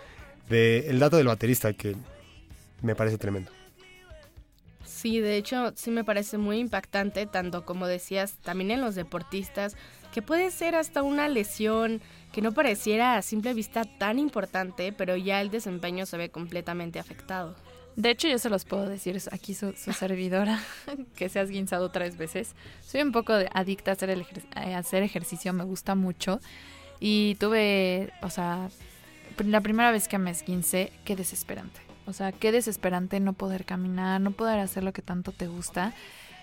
De 0.50 0.89
el 0.89 1.00
dato 1.00 1.17
del 1.17 1.27
baterista 1.27 1.74
que 1.74 1.96
me 2.82 2.96
parece 2.96 3.17
tremendo. 3.17 3.51
Sí, 4.86 5.20
de 5.20 5.38
hecho, 5.38 5.74
sí 5.75 5.91
me 5.91 6.03
parece 6.03 6.38
muy 6.38 6.60
impactante, 6.60 7.25
tanto 7.25 7.65
como 7.65 7.88
decías, 7.88 8.36
también 8.41 8.72
en 8.72 8.82
los 8.82 8.96
deportistas, 8.96 9.75
que 10.16 10.22
puede 10.22 10.50
ser 10.50 10.76
hasta 10.76 11.04
una 11.04 11.28
lesión 11.28 12.02
que 12.32 12.42
no 12.42 12.54
pareciera 12.54 13.18
a 13.18 13.22
simple 13.22 13.54
vista 13.54 13.84
tan 13.84 14.18
importante, 14.18 14.94
pero 14.94 15.18
ya 15.18 15.42
el 15.42 15.50
desempeño 15.52 16.06
se 16.06 16.16
ve 16.16 16.30
completamente 16.30 17.00
afectado. 17.00 17.54
De 17.98 18.12
hecho, 18.12 18.30
yo 18.30 18.40
se 18.40 18.50
los 18.50 18.64
puedo 18.64 18.88
decir 18.88 19.22
aquí 19.34 19.54
su, 19.54 19.74
su 19.74 19.92
servidora, 19.92 20.62
que 21.18 21.28
se 21.28 21.40
ha 21.40 21.42
esguinzado 21.42 21.92
tres 21.92 22.16
veces. 22.16 22.56
Soy 22.82 23.02
un 23.02 23.12
poco 23.12 23.34
adicta 23.54 23.92
a 23.92 23.94
hacer, 23.96 24.10
el 24.10 24.22
ejer- 24.26 24.46
a 24.56 24.78
hacer 24.78 25.04
ejercicio, 25.04 25.52
me 25.52 25.66
gusta 25.66 25.96
mucho. 25.96 26.40
Y 27.02 27.36
tuve, 27.36 28.14
o 28.22 28.30
sea, 28.30 28.70
la 29.46 29.60
primera 29.60 29.92
vez 29.92 30.08
que 30.08 30.18
me 30.18 30.32
esguincé, 30.32 30.94
qué 31.04 31.18
desesperante. 31.18 31.82
O 32.06 32.14
sea, 32.14 32.32
qué 32.32 32.54
desesperante 32.54 33.20
no 33.20 33.34
poder 33.34 33.66
caminar, 33.66 34.22
no 34.22 34.32
poder 34.32 34.60
hacer 34.60 34.84
lo 34.86 34.94
que 34.94 35.02
tanto 35.02 35.34
te 35.34 35.48
gusta. 35.48 35.94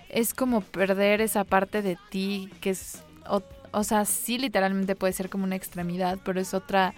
Es 0.09 0.35
como 0.35 0.61
perder 0.61 1.21
esa 1.21 1.43
parte 1.43 1.81
de 1.81 1.97
ti 2.11 2.51
que 2.61 2.69
es, 2.69 3.01
o, 3.27 3.41
o 3.73 3.83
sea, 3.83 4.05
sí 4.05 4.37
literalmente 4.37 4.95
puede 4.95 5.13
ser 5.13 5.29
como 5.29 5.43
una 5.43 5.55
extremidad, 5.55 6.19
pero 6.23 6.39
es 6.39 6.53
otra, 6.53 6.93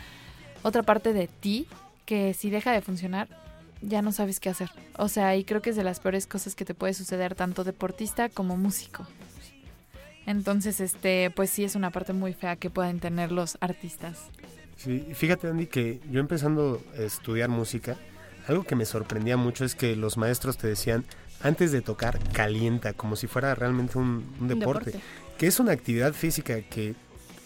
otra 0.62 0.84
parte 0.84 1.14
de 1.14 1.28
ti 1.28 1.68
que 2.06 2.34
si 2.34 2.50
deja 2.50 2.72
de 2.72 2.82
funcionar, 2.82 3.28
ya 3.82 4.02
no 4.02 4.12
sabes 4.12 4.40
qué 4.40 4.50
hacer. 4.50 4.70
O 4.98 5.08
sea, 5.08 5.36
y 5.36 5.44
creo 5.44 5.62
que 5.62 5.72
es 5.72 5.76
de 5.76 5.84
las 5.84 6.00
peores 6.00 6.28
cosas 6.28 6.56
que 6.56 6.66
te 6.66 6.74
puede 6.74 6.94
suceder 6.94 7.36
tanto 7.36 7.64
deportista 7.64 8.30
como 8.30 8.58
músico. 8.58 9.08
Entonces, 10.26 10.80
este, 10.80 11.32
pues 11.32 11.50
sí 11.50 11.64
es 11.64 11.76
una 11.76 11.92
parte 11.92 12.14
muy 12.14 12.34
fea 12.34 12.56
que 12.56 12.70
pueden 12.70 13.00
tener 13.00 13.32
los 13.32 13.58
artistas. 13.62 14.30
Sí, 14.76 15.08
fíjate 15.14 15.48
Andy 15.48 15.68
que 15.68 16.02
yo 16.12 16.20
empezando 16.20 16.82
a 16.98 17.02
estudiar 17.02 17.50
música, 17.50 17.96
algo 18.48 18.64
que 18.64 18.76
me 18.76 18.86
sorprendía 18.86 19.38
mucho 19.38 19.66
es 19.66 19.76
que 19.76 19.96
los 19.96 20.18
maestros 20.18 20.58
te 20.58 20.68
decían 20.68 21.06
antes 21.42 21.72
de 21.72 21.82
tocar 21.82 22.20
calienta, 22.34 22.94
como 22.94 23.16
si 23.16 23.28
fuera 23.28 23.56
realmente 23.56 23.98
un, 23.98 24.36
un 24.40 24.48
deporte, 24.48 25.00
que 25.38 25.48
es 25.48 25.60
una 25.60 25.72
actividad 25.72 26.14
física 26.14 26.62
que, 26.62 26.96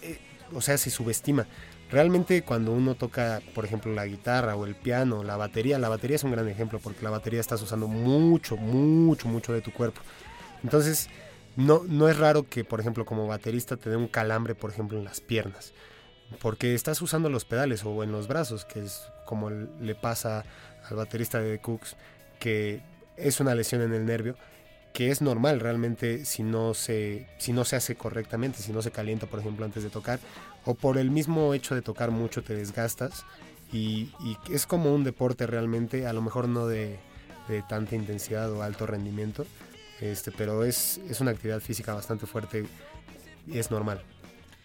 eh, 0.01 0.19
o 0.53 0.61
sea, 0.61 0.77
se 0.77 0.89
subestima. 0.89 1.47
Realmente 1.91 2.43
cuando 2.43 2.71
uno 2.71 2.95
toca, 2.95 3.41
por 3.55 3.65
ejemplo, 3.65 3.91
la 3.93 4.05
guitarra 4.05 4.55
o 4.55 4.65
el 4.65 4.75
piano, 4.75 5.23
la 5.23 5.37
batería, 5.37 5.79
la 5.79 5.89
batería 5.89 6.17
es 6.17 6.23
un 6.23 6.31
gran 6.31 6.47
ejemplo 6.47 6.79
porque 6.79 7.03
la 7.03 7.09
batería 7.09 7.39
estás 7.39 7.61
usando 7.61 7.87
mucho, 7.87 8.57
mucho, 8.57 9.27
mucho 9.27 9.53
de 9.53 9.61
tu 9.61 9.71
cuerpo. 9.71 10.01
Entonces, 10.63 11.09
no, 11.55 11.81
no 11.87 12.07
es 12.07 12.17
raro 12.17 12.47
que, 12.47 12.63
por 12.63 12.79
ejemplo, 12.79 13.05
como 13.05 13.27
baterista 13.27 13.75
te 13.77 13.89
dé 13.89 13.95
un 13.95 14.07
calambre, 14.07 14.53
por 14.53 14.71
ejemplo, 14.71 14.99
en 14.99 15.05
las 15.05 15.19
piernas 15.19 15.73
porque 16.41 16.75
estás 16.75 17.01
usando 17.01 17.29
los 17.29 17.45
pedales 17.45 17.83
o 17.83 18.03
en 18.03 18.11
los 18.11 18.27
brazos, 18.27 18.65
que 18.65 18.79
es 18.83 19.11
como 19.25 19.49
le 19.49 19.95
pasa 19.95 20.45
al 20.89 20.97
baterista 20.97 21.39
de 21.39 21.57
The 21.57 21.61
Cooks, 21.61 21.95
que 22.39 22.81
es 23.17 23.39
una 23.39 23.55
lesión 23.55 23.81
en 23.81 23.93
el 23.93 24.05
nervio, 24.05 24.35
que 24.93 25.11
es 25.11 25.21
normal 25.21 25.59
realmente 25.59 26.25
si 26.25 26.43
no 26.43 26.73
se 26.73 27.27
si 27.37 27.53
no 27.53 27.65
se 27.65 27.75
hace 27.75 27.95
correctamente, 27.95 28.59
si 28.59 28.71
no 28.71 28.81
se 28.81 28.91
calienta, 28.91 29.27
por 29.27 29.39
ejemplo, 29.39 29.65
antes 29.65 29.83
de 29.83 29.89
tocar, 29.89 30.19
o 30.65 30.75
por 30.75 30.97
el 30.97 31.11
mismo 31.11 31.53
hecho 31.53 31.75
de 31.75 31.81
tocar 31.81 32.11
mucho 32.11 32.43
te 32.43 32.55
desgastas 32.55 33.25
y, 33.71 34.11
y 34.19 34.37
es 34.51 34.65
como 34.65 34.93
un 34.93 35.03
deporte 35.03 35.45
realmente, 35.45 36.07
a 36.07 36.13
lo 36.13 36.21
mejor 36.21 36.47
no 36.47 36.67
de, 36.67 36.99
de 37.47 37.61
tanta 37.63 37.95
intensidad 37.95 38.51
o 38.51 38.63
alto 38.63 38.85
rendimiento, 38.85 39.45
este, 39.99 40.31
pero 40.31 40.63
es, 40.63 40.99
es 41.09 41.19
una 41.19 41.31
actividad 41.31 41.59
física 41.59 41.93
bastante 41.93 42.25
fuerte 42.25 42.65
y 43.47 43.57
es 43.57 43.71
normal. 43.71 44.01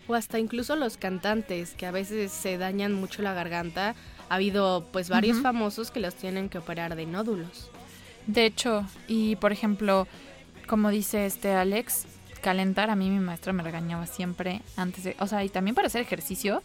O 0.07 0.15
hasta 0.15 0.39
incluso 0.39 0.77
los 0.77 0.97
cantantes, 0.97 1.73
que 1.73 1.87
a 1.87 1.91
veces 1.91 2.31
se 2.31 2.59
dañan 2.59 2.93
mucho 2.93 3.23
la 3.23 3.33
garganta. 3.33 3.95
Ha 4.29 4.35
habido 4.35 4.87
pues 4.93 5.09
varios 5.09 5.41
famosos 5.41 5.91
que 5.91 6.01
los 6.01 6.15
tienen 6.15 6.51
que 6.51 6.59
operar 6.59 6.95
de 6.95 7.07
nódulos. 7.07 7.71
De 8.27 8.47
hecho, 8.47 8.85
y 9.07 9.37
por 9.37 9.53
ejemplo, 9.53 10.07
como 10.67 10.91
dice 10.91 11.27
este 11.27 11.53
Alex, 11.53 12.07
calentar, 12.41 12.91
a 12.91 12.97
mí 12.97 13.11
mi 13.11 13.21
maestra 13.21 13.53
me 13.53 13.63
regañaba 13.63 14.07
siempre 14.07 14.63
antes 14.77 15.05
de, 15.05 15.17
o 15.19 15.27
sea, 15.27 15.45
y 15.45 15.49
también 15.49 15.75
para 15.75 15.87
hacer 15.89 16.03
ejercicio. 16.03 16.63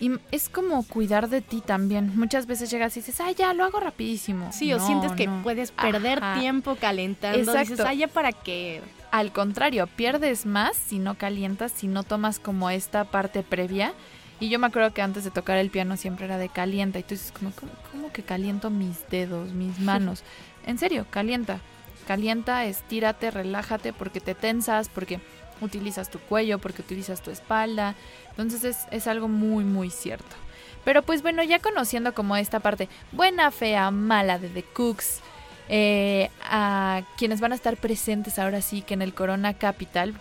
Y 0.00 0.12
es 0.30 0.48
como 0.48 0.84
cuidar 0.86 1.28
de 1.28 1.40
ti 1.40 1.60
también. 1.60 2.12
Muchas 2.16 2.46
veces 2.46 2.70
llegas 2.70 2.96
y 2.96 3.00
dices, 3.00 3.20
ay, 3.20 3.34
ya, 3.34 3.52
lo 3.52 3.64
hago 3.64 3.80
rapidísimo. 3.80 4.50
Sí, 4.52 4.72
o 4.72 4.78
sientes 4.78 5.10
que 5.12 5.26
no. 5.26 5.42
puedes 5.42 5.72
perder 5.72 6.22
Ajá. 6.22 6.38
tiempo 6.40 6.76
calentando. 6.80 7.38
Dices, 7.38 7.70
Exacto. 7.70 7.84
ay, 7.84 7.98
ya 7.98 8.08
para 8.08 8.30
qué. 8.30 8.80
Al 9.10 9.32
contrario, 9.32 9.88
pierdes 9.88 10.46
más 10.46 10.76
si 10.76 11.00
no 11.00 11.16
calientas, 11.16 11.72
si 11.72 11.88
no 11.88 12.04
tomas 12.04 12.38
como 12.38 12.70
esta 12.70 13.06
parte 13.06 13.42
previa. 13.42 13.92
Y 14.38 14.50
yo 14.50 14.60
me 14.60 14.68
acuerdo 14.68 14.94
que 14.94 15.02
antes 15.02 15.24
de 15.24 15.32
tocar 15.32 15.58
el 15.58 15.68
piano 15.70 15.96
siempre 15.96 16.26
era 16.26 16.38
de 16.38 16.48
calienta. 16.48 17.00
Y 17.00 17.02
tú 17.02 17.10
dices, 17.14 17.32
como, 17.32 17.50
¿cómo, 17.50 17.72
cómo 17.90 18.12
que 18.12 18.22
caliento 18.22 18.70
mis 18.70 19.08
dedos, 19.10 19.52
mis 19.52 19.80
manos? 19.80 20.22
en 20.68 20.78
serio, 20.78 21.06
calienta. 21.10 21.60
Calienta, 22.06 22.64
estírate, 22.64 23.30
relájate 23.30 23.92
porque 23.92 24.20
te 24.20 24.34
tensas, 24.34 24.88
porque 24.88 25.18
utilizas 25.60 26.10
tu 26.10 26.18
cuello, 26.20 26.58
porque 26.58 26.82
utilizas 26.82 27.22
tu 27.22 27.30
espalda. 27.30 27.94
Entonces 28.30 28.64
es, 28.64 28.78
es 28.90 29.06
algo 29.06 29.28
muy, 29.28 29.64
muy 29.64 29.90
cierto. 29.90 30.36
Pero 30.84 31.02
pues 31.02 31.22
bueno, 31.22 31.42
ya 31.42 31.58
conociendo 31.58 32.14
como 32.14 32.36
esta 32.36 32.60
parte 32.60 32.88
buena, 33.12 33.50
fea, 33.50 33.90
mala 33.90 34.38
de 34.38 34.48
The 34.48 34.62
Cooks, 34.62 35.20
eh, 35.68 36.30
a 36.42 37.02
quienes 37.18 37.40
van 37.40 37.52
a 37.52 37.54
estar 37.54 37.76
presentes 37.76 38.38
ahora 38.38 38.62
sí 38.62 38.82
que 38.82 38.94
en 38.94 39.02
el 39.02 39.12
Corona 39.12 39.54
Capital 39.54 40.14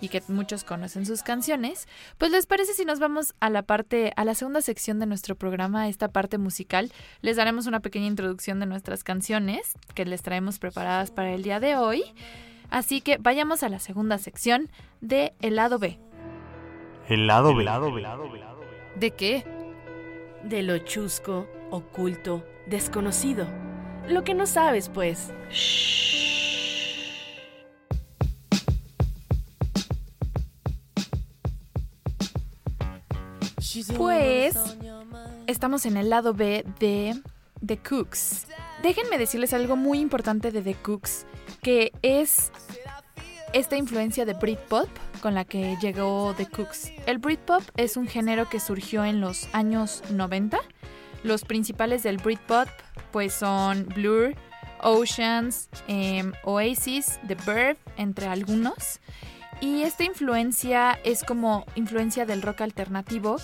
y 0.00 0.08
que 0.08 0.22
muchos 0.28 0.64
conocen 0.64 1.06
sus 1.06 1.22
canciones, 1.22 1.88
pues 2.18 2.30
les 2.30 2.46
parece 2.46 2.74
si 2.74 2.84
nos 2.84 2.98
vamos 2.98 3.34
a 3.40 3.50
la 3.50 3.62
parte, 3.62 4.12
a 4.16 4.24
la 4.24 4.34
segunda 4.34 4.62
sección 4.62 4.98
de 4.98 5.06
nuestro 5.06 5.34
programa, 5.34 5.88
esta 5.88 6.08
parte 6.08 6.38
musical, 6.38 6.92
les 7.20 7.36
daremos 7.36 7.66
una 7.66 7.80
pequeña 7.80 8.06
introducción 8.06 8.60
de 8.60 8.66
nuestras 8.66 9.04
canciones 9.04 9.74
que 9.94 10.04
les 10.04 10.22
traemos 10.22 10.58
preparadas 10.58 11.10
para 11.10 11.32
el 11.32 11.42
día 11.42 11.60
de 11.60 11.76
hoy. 11.76 12.02
Así 12.70 13.00
que 13.00 13.16
vayamos 13.18 13.62
a 13.62 13.68
la 13.68 13.78
segunda 13.78 14.18
sección 14.18 14.70
de 15.00 15.32
El 15.40 15.56
lado 15.56 15.78
B. 15.78 15.98
El 17.08 17.26
lado 17.26 17.54
B. 17.54 18.42
¿De 18.96 19.10
qué? 19.12 19.44
De 20.44 20.62
lo 20.62 20.78
chusco, 20.78 21.48
oculto, 21.70 22.44
desconocido. 22.66 23.46
Lo 24.06 24.24
que 24.24 24.34
no 24.34 24.46
sabes, 24.46 24.88
pues. 24.88 25.32
Pues 33.96 34.56
estamos 35.46 35.86
en 35.86 35.96
el 35.96 36.10
lado 36.10 36.34
B 36.34 36.64
de 36.78 37.20
The 37.64 37.78
Cooks. 37.78 38.46
Déjenme 38.82 39.18
decirles 39.18 39.52
algo 39.52 39.76
muy 39.76 39.98
importante 39.98 40.50
de 40.50 40.62
The 40.62 40.74
Cooks, 40.74 41.26
que 41.62 41.92
es 42.02 42.50
esta 43.52 43.76
influencia 43.76 44.24
de 44.24 44.34
Britpop 44.34 44.88
con 45.20 45.34
la 45.34 45.44
que 45.44 45.76
llegó 45.80 46.34
The 46.36 46.46
Cooks. 46.46 46.92
El 47.06 47.18
Britpop 47.18 47.62
es 47.76 47.96
un 47.96 48.06
género 48.06 48.48
que 48.48 48.60
surgió 48.60 49.04
en 49.04 49.20
los 49.20 49.48
años 49.52 50.02
90. 50.10 50.58
Los 51.22 51.44
principales 51.44 52.02
del 52.02 52.18
Britpop 52.18 52.68
pues 53.10 53.34
son 53.34 53.86
Blur, 53.94 54.34
Oceans, 54.82 55.68
em, 55.88 56.32
Oasis, 56.44 57.18
The 57.26 57.36
Verve, 57.46 57.78
entre 57.96 58.26
algunos. 58.26 59.00
Y 59.60 59.82
esta 59.82 60.04
influencia 60.04 60.98
es 61.04 61.24
como 61.24 61.64
influencia 61.74 62.26
del 62.26 62.42
rock 62.42 62.60
alternativo 62.60 63.38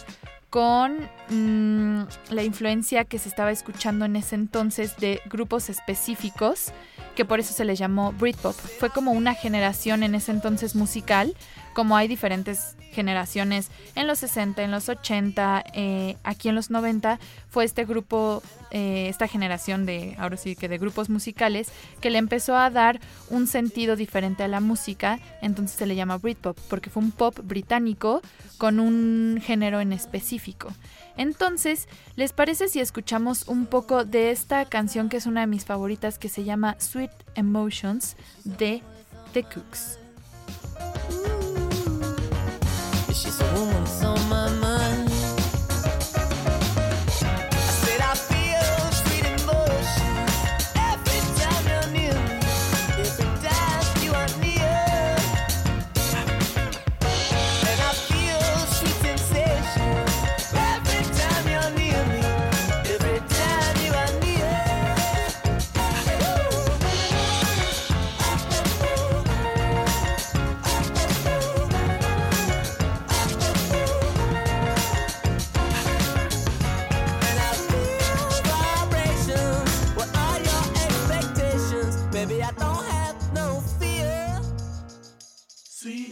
con 0.55 1.09
mm, 1.31 2.07
la 2.31 2.45
influencia 2.45 3.05
que 3.05 3.19
se 3.19 3.29
estaba 3.29 3.51
escuchando 3.51 4.05
en 4.05 4.15
ese 4.15 4.37
entonces 4.37 4.97
de 4.99 5.21
grupos 5.27 5.69
específicos, 5.69 6.73
que 7.17 7.25
por 7.25 7.41
eso 7.41 7.53
se 7.53 7.65
les 7.65 7.77
llamó 7.77 8.13
Britpop. 8.13 8.55
Fue 8.55 8.91
como 8.91 9.11
una 9.11 9.35
generación 9.35 10.05
en 10.05 10.15
ese 10.15 10.31
entonces 10.31 10.77
musical 10.77 11.35
como 11.75 11.97
hay 11.97 12.09
diferentes 12.09 12.77
generaciones 12.93 13.71
en 13.95 14.07
los 14.07 14.21
60, 14.21 14.63
en 14.63 14.71
los 14.71 14.89
80, 14.89 15.65
eh, 15.75 16.17
aquí 16.23 16.49
en 16.49 16.55
los 16.55 16.71
90, 16.71 17.19
fue 17.51 17.65
este 17.65 17.85
grupo, 17.85 18.43
eh, 18.71 19.09
esta 19.09 19.29
generación 19.29 19.85
de, 19.85 20.15
ahora 20.19 20.37
sí 20.37 20.57
que 20.57 20.69
de 20.69 20.79
grupos 20.79 21.11
musicales, 21.11 21.69
que 22.01 22.11
le 22.11 22.19
empezó 22.19 22.57
a 22.57 22.71
dar 22.71 23.01
un 23.29 23.47
sentido 23.47 23.97
diferente 23.97 24.43
a 24.43 24.49
la 24.49 24.61
música, 24.61 25.19
entonces 25.43 25.77
se 25.77 25.87
le 25.87 25.97
llama 25.97 26.19
Britpop, 26.19 26.59
porque 26.71 26.89
fue 26.89 27.03
un 27.03 27.11
pop 27.11 27.39
británico 27.43 28.23
con 28.57 28.81
un 28.81 29.41
género 29.45 29.81
en 29.81 29.93
específico. 29.93 30.73
Entonces, 31.17 31.89
¿les 32.17 32.33
parece 32.33 32.69
si 32.69 32.81
escuchamos 32.81 33.47
un 33.47 33.67
poco 33.67 34.05
de 34.05 34.31
esta 34.31 34.65
canción 34.65 35.09
que 35.09 35.17
es 35.17 35.27
una 35.27 35.43
de 35.43 35.47
mis 35.47 35.65
favoritas 35.65 36.19
que 36.19 36.29
se 36.29 36.45
llama 36.45 36.77
Sweet 36.79 37.13
Emotions 37.35 38.17
de 38.45 38.83
The 39.33 39.43
Cooks? 39.43 40.04
o 43.57 43.67
mundo 43.67 43.89
são 43.89 44.14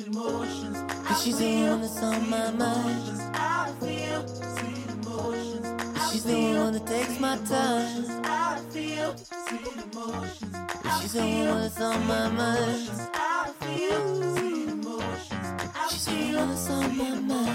emotions. 0.06 0.78
Cause 1.06 1.24
she's 1.24 1.38
the 1.38 1.68
one 1.68 1.80
that's 1.80 2.02
on 2.02 2.30
my 2.30 2.50
mind. 2.50 3.20
I 3.34 3.72
feel 3.80 4.26
sweet 4.28 4.88
emotions. 4.90 6.12
She's 6.12 6.24
the 6.24 6.54
one 6.58 6.72
that 6.74 6.86
takes 6.86 7.18
my 7.20 7.36
time. 7.38 8.22
I 8.24 8.60
feel 8.70 9.16
sweet 9.16 9.76
emotions. 9.84 10.56
She's 11.00 11.12
the 11.12 11.20
one 11.20 11.60
that's 11.62 11.80
on 11.80 12.06
my 12.06 12.28
mind. 12.28 12.90
I 13.14 13.52
feel 13.60 14.34
sweet 14.36 14.68
emotions. 14.68 15.46
She's 15.90 16.04
the 16.06 16.36
one 16.36 16.48
that's 16.48 16.70
on 16.70 16.96
my 16.96 17.14
mind. 17.20 17.52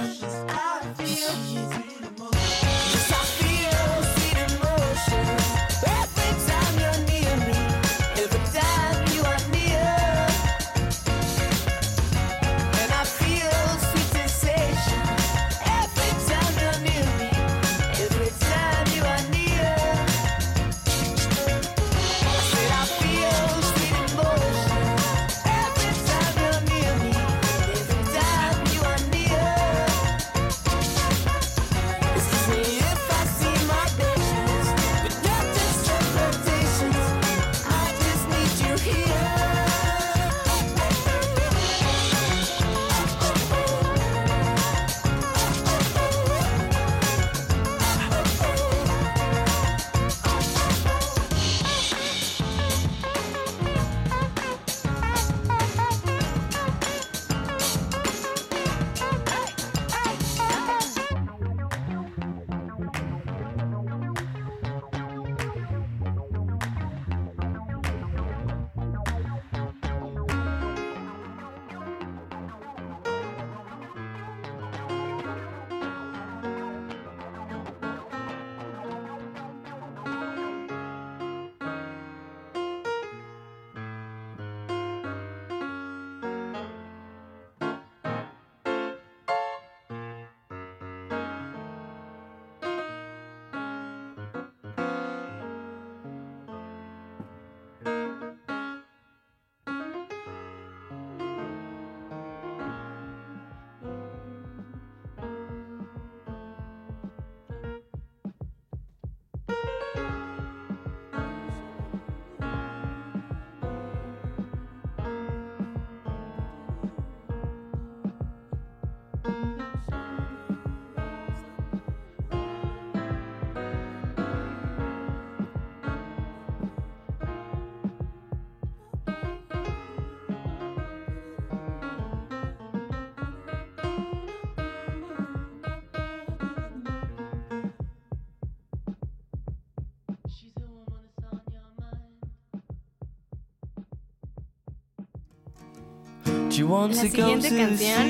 La 146.67 146.93
siguiente 146.93 147.55
canción 147.55 148.07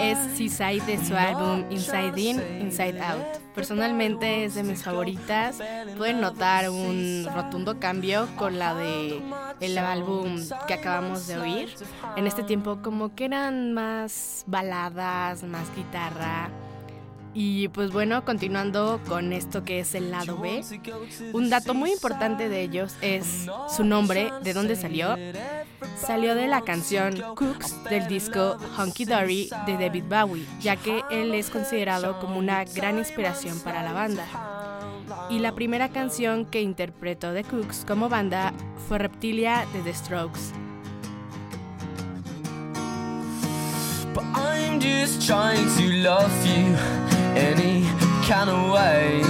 es 0.00 0.18
Seaside 0.36 0.96
de 0.96 1.04
su 1.04 1.16
álbum 1.16 1.64
Inside 1.70 2.20
In, 2.20 2.40
Inside 2.60 3.00
Out. 3.00 3.40
Personalmente 3.52 4.44
es 4.44 4.54
de 4.54 4.62
mis 4.62 4.84
favoritas. 4.84 5.58
Pueden 5.96 6.20
notar 6.20 6.70
un 6.70 7.26
rotundo 7.34 7.80
cambio 7.80 8.28
con 8.36 8.60
la 8.60 8.74
de 8.74 9.20
el 9.60 9.78
álbum 9.78 10.40
que 10.68 10.74
acabamos 10.74 11.26
de 11.26 11.38
oír. 11.38 11.74
En 12.16 12.28
este 12.28 12.44
tiempo 12.44 12.78
como 12.80 13.12
que 13.16 13.24
eran 13.24 13.72
más 13.72 14.44
baladas, 14.46 15.42
más 15.42 15.74
guitarra. 15.74 16.48
Y 17.38 17.68
pues 17.68 17.92
bueno, 17.92 18.24
continuando 18.24 18.98
con 19.06 19.34
esto 19.34 19.62
que 19.62 19.80
es 19.80 19.94
el 19.94 20.10
lado 20.10 20.38
B, 20.38 20.64
un 21.34 21.50
dato 21.50 21.74
muy 21.74 21.92
importante 21.92 22.48
de 22.48 22.62
ellos 22.62 22.96
es 23.02 23.46
su 23.68 23.84
nombre, 23.84 24.32
de 24.42 24.54
dónde 24.54 24.74
salió. 24.74 25.16
Salió 25.98 26.34
de 26.34 26.46
la 26.46 26.62
canción 26.62 27.14
Cooks 27.34 27.84
del 27.90 28.08
disco 28.08 28.56
Hunky 28.78 29.04
Dory 29.04 29.50
de 29.66 29.74
David 29.74 30.04
Bowie, 30.08 30.46
ya 30.60 30.76
que 30.76 31.02
él 31.10 31.34
es 31.34 31.50
considerado 31.50 32.18
como 32.20 32.38
una 32.38 32.64
gran 32.64 32.96
inspiración 32.96 33.60
para 33.60 33.82
la 33.82 33.92
banda. 33.92 34.24
Y 35.28 35.40
la 35.40 35.54
primera 35.54 35.90
canción 35.90 36.46
que 36.46 36.62
interpretó 36.62 37.34
The 37.34 37.44
Cooks 37.44 37.84
como 37.86 38.08
banda 38.08 38.54
fue 38.88 38.96
Reptilia 38.96 39.66
de 39.74 39.82
The 39.82 39.92
Strokes. 39.92 40.40
I'm 44.76 44.82
just 44.82 45.26
trying 45.26 45.74
to 45.78 45.90
love 46.02 46.46
you 46.46 46.76
any 47.34 47.88
kind 48.28 48.50
of 48.50 48.70
way. 48.70 49.22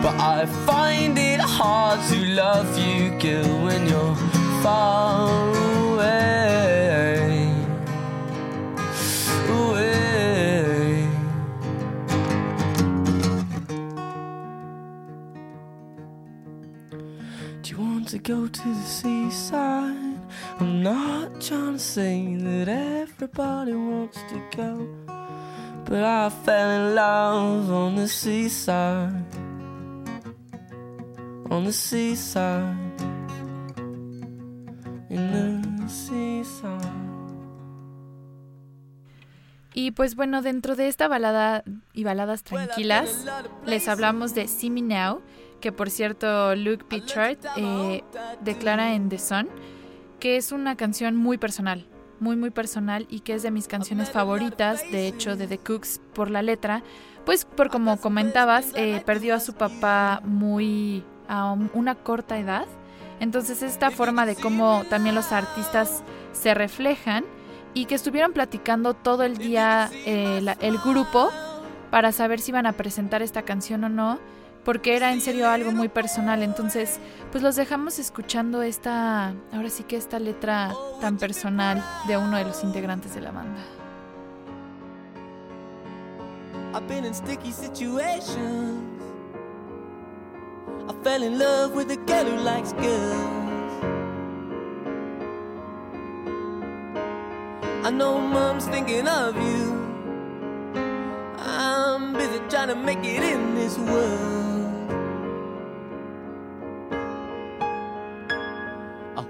But 0.00 0.14
I 0.20 0.46
find 0.64 1.18
it 1.18 1.40
hard 1.40 1.98
to 2.10 2.16
love 2.26 2.78
you, 2.78 3.10
girl, 3.18 3.64
when 3.64 3.88
you're 3.88 4.14
far 4.62 5.50
away. 5.88 7.50
away. 9.50 11.08
Do 17.62 17.70
you 17.72 17.78
want 17.80 18.06
to 18.10 18.18
go 18.18 18.46
to 18.46 18.62
the 18.62 18.84
seaside? 18.84 19.95
I'm 20.58 20.82
not 20.82 21.38
trying 21.40 21.74
to 21.74 21.78
say 21.78 22.34
that 22.36 22.68
everybody 22.68 23.74
wants 23.74 24.16
to 24.30 24.56
go, 24.56 24.88
but 25.84 26.02
I 26.02 26.30
fell 26.30 26.70
in 26.70 26.94
love 26.94 27.70
on 27.70 27.96
the 27.96 28.08
seaside. 28.08 29.12
On 31.50 31.64
the 31.64 31.72
seaside. 31.72 32.74
In 35.10 35.30
the 35.30 35.88
seaside. 35.88 37.06
Y 39.74 39.90
pues 39.90 40.16
bueno, 40.16 40.40
dentro 40.40 40.74
de 40.74 40.88
esta 40.88 41.06
balada 41.06 41.64
y 41.92 42.02
baladas 42.04 42.42
tranquilas, 42.44 43.26
les 43.66 43.88
hablamos 43.88 44.34
de 44.34 44.48
See 44.48 44.70
Me 44.70 44.80
Now, 44.80 45.20
que 45.60 45.70
por 45.70 45.90
cierto 45.90 46.56
Luke 46.56 46.86
Pichard 46.88 47.36
eh, 47.56 48.02
declara 48.40 48.94
en 48.94 49.10
The 49.10 49.18
Sun 49.18 49.48
que 50.20 50.36
es 50.36 50.52
una 50.52 50.76
canción 50.76 51.16
muy 51.16 51.38
personal, 51.38 51.86
muy 52.20 52.36
muy 52.36 52.50
personal 52.50 53.06
y 53.10 53.20
que 53.20 53.34
es 53.34 53.42
de 53.42 53.50
mis 53.50 53.68
canciones 53.68 54.10
favoritas, 54.10 54.82
de 54.90 55.06
hecho 55.08 55.36
de 55.36 55.46
The 55.46 55.58
Cooks 55.58 56.00
por 56.14 56.30
la 56.30 56.42
letra, 56.42 56.82
pues 57.24 57.44
por 57.44 57.68
como 57.70 57.96
comentabas, 57.98 58.72
eh, 58.74 59.02
perdió 59.04 59.34
a 59.34 59.40
su 59.40 59.52
papá 59.54 60.20
muy 60.24 61.04
a 61.28 61.52
una 61.74 61.94
corta 61.96 62.38
edad, 62.38 62.66
entonces 63.20 63.62
esta 63.62 63.90
forma 63.90 64.26
de 64.26 64.36
cómo 64.36 64.84
también 64.88 65.14
los 65.14 65.32
artistas 65.32 66.02
se 66.32 66.54
reflejan 66.54 67.24
y 67.74 67.84
que 67.86 67.94
estuvieron 67.94 68.32
platicando 68.32 68.94
todo 68.94 69.22
el 69.24 69.36
día 69.36 69.90
eh, 70.06 70.40
la- 70.42 70.56
el 70.60 70.78
grupo 70.78 71.30
para 71.90 72.12
saber 72.12 72.40
si 72.40 72.50
iban 72.52 72.66
a 72.66 72.72
presentar 72.72 73.22
esta 73.22 73.42
canción 73.42 73.84
o 73.84 73.88
no, 73.88 74.18
porque 74.66 74.96
era 74.96 75.12
en 75.12 75.20
serio 75.20 75.48
algo 75.48 75.70
muy 75.70 75.88
personal. 75.88 76.42
Entonces, 76.42 76.98
pues 77.30 77.42
los 77.44 77.54
dejamos 77.54 78.00
escuchando 78.00 78.62
esta, 78.62 79.32
ahora 79.52 79.70
sí 79.70 79.84
que 79.84 79.96
esta 79.96 80.18
letra 80.18 80.74
tan 81.00 81.18
personal 81.18 81.82
de 82.08 82.16
uno 82.16 82.36
de 82.36 82.44
los 82.44 82.64
integrantes 82.64 83.14
de 83.14 83.20
la 83.20 83.30
banda. 83.30 83.60
I've 86.74 86.88
been 86.88 87.04
in 87.04 87.14
sticky 87.14 87.52
situations. 87.52 88.82
I 90.88 90.94
fell 91.04 91.22
in 91.22 91.38
love 91.38 91.72
with 91.72 91.92
a 91.92 91.96
girl 92.04 92.24
who 92.24 92.36
likes 92.42 92.72
girls. 92.72 93.72
I 97.84 97.90
know 97.92 98.18
mom's 98.18 98.66
thinking 98.66 99.06
of 99.06 99.36
you. 99.36 99.86
I'm 101.38 102.14
busy 102.14 102.40
trying 102.48 102.68
to 102.68 102.74
make 102.74 103.04
it 103.04 103.22
in 103.22 103.54
this 103.54 103.78
world. 103.78 104.55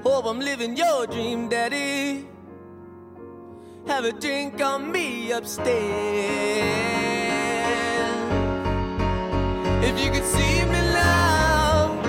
Hope 0.09 0.27
I'm 0.27 0.39
living 0.39 0.77
your 0.77 1.09
dream, 1.09 1.49
Daddy. 1.49 2.29
Have 3.89 4.05
a 4.05 4.13
drink 4.13 4.63
on 4.63 4.93
me 4.93 5.33
upstairs. 5.33 5.67
If 9.89 9.95
you 10.03 10.13
could 10.13 10.25
see 10.25 10.63
me 10.73 10.81
now, 10.95 12.01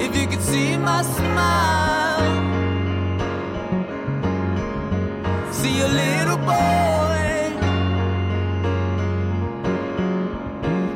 if 0.00 0.16
you 0.16 0.26
could 0.26 0.42
see 0.42 0.78
my 0.78 1.02
smile, 1.02 2.32
see 5.52 5.80
a 5.82 5.88
little 6.02 6.38
boy. 6.38 7.20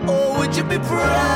Oh, 0.08 0.38
would 0.38 0.56
you 0.56 0.64
be 0.64 0.78
proud? 0.78 1.35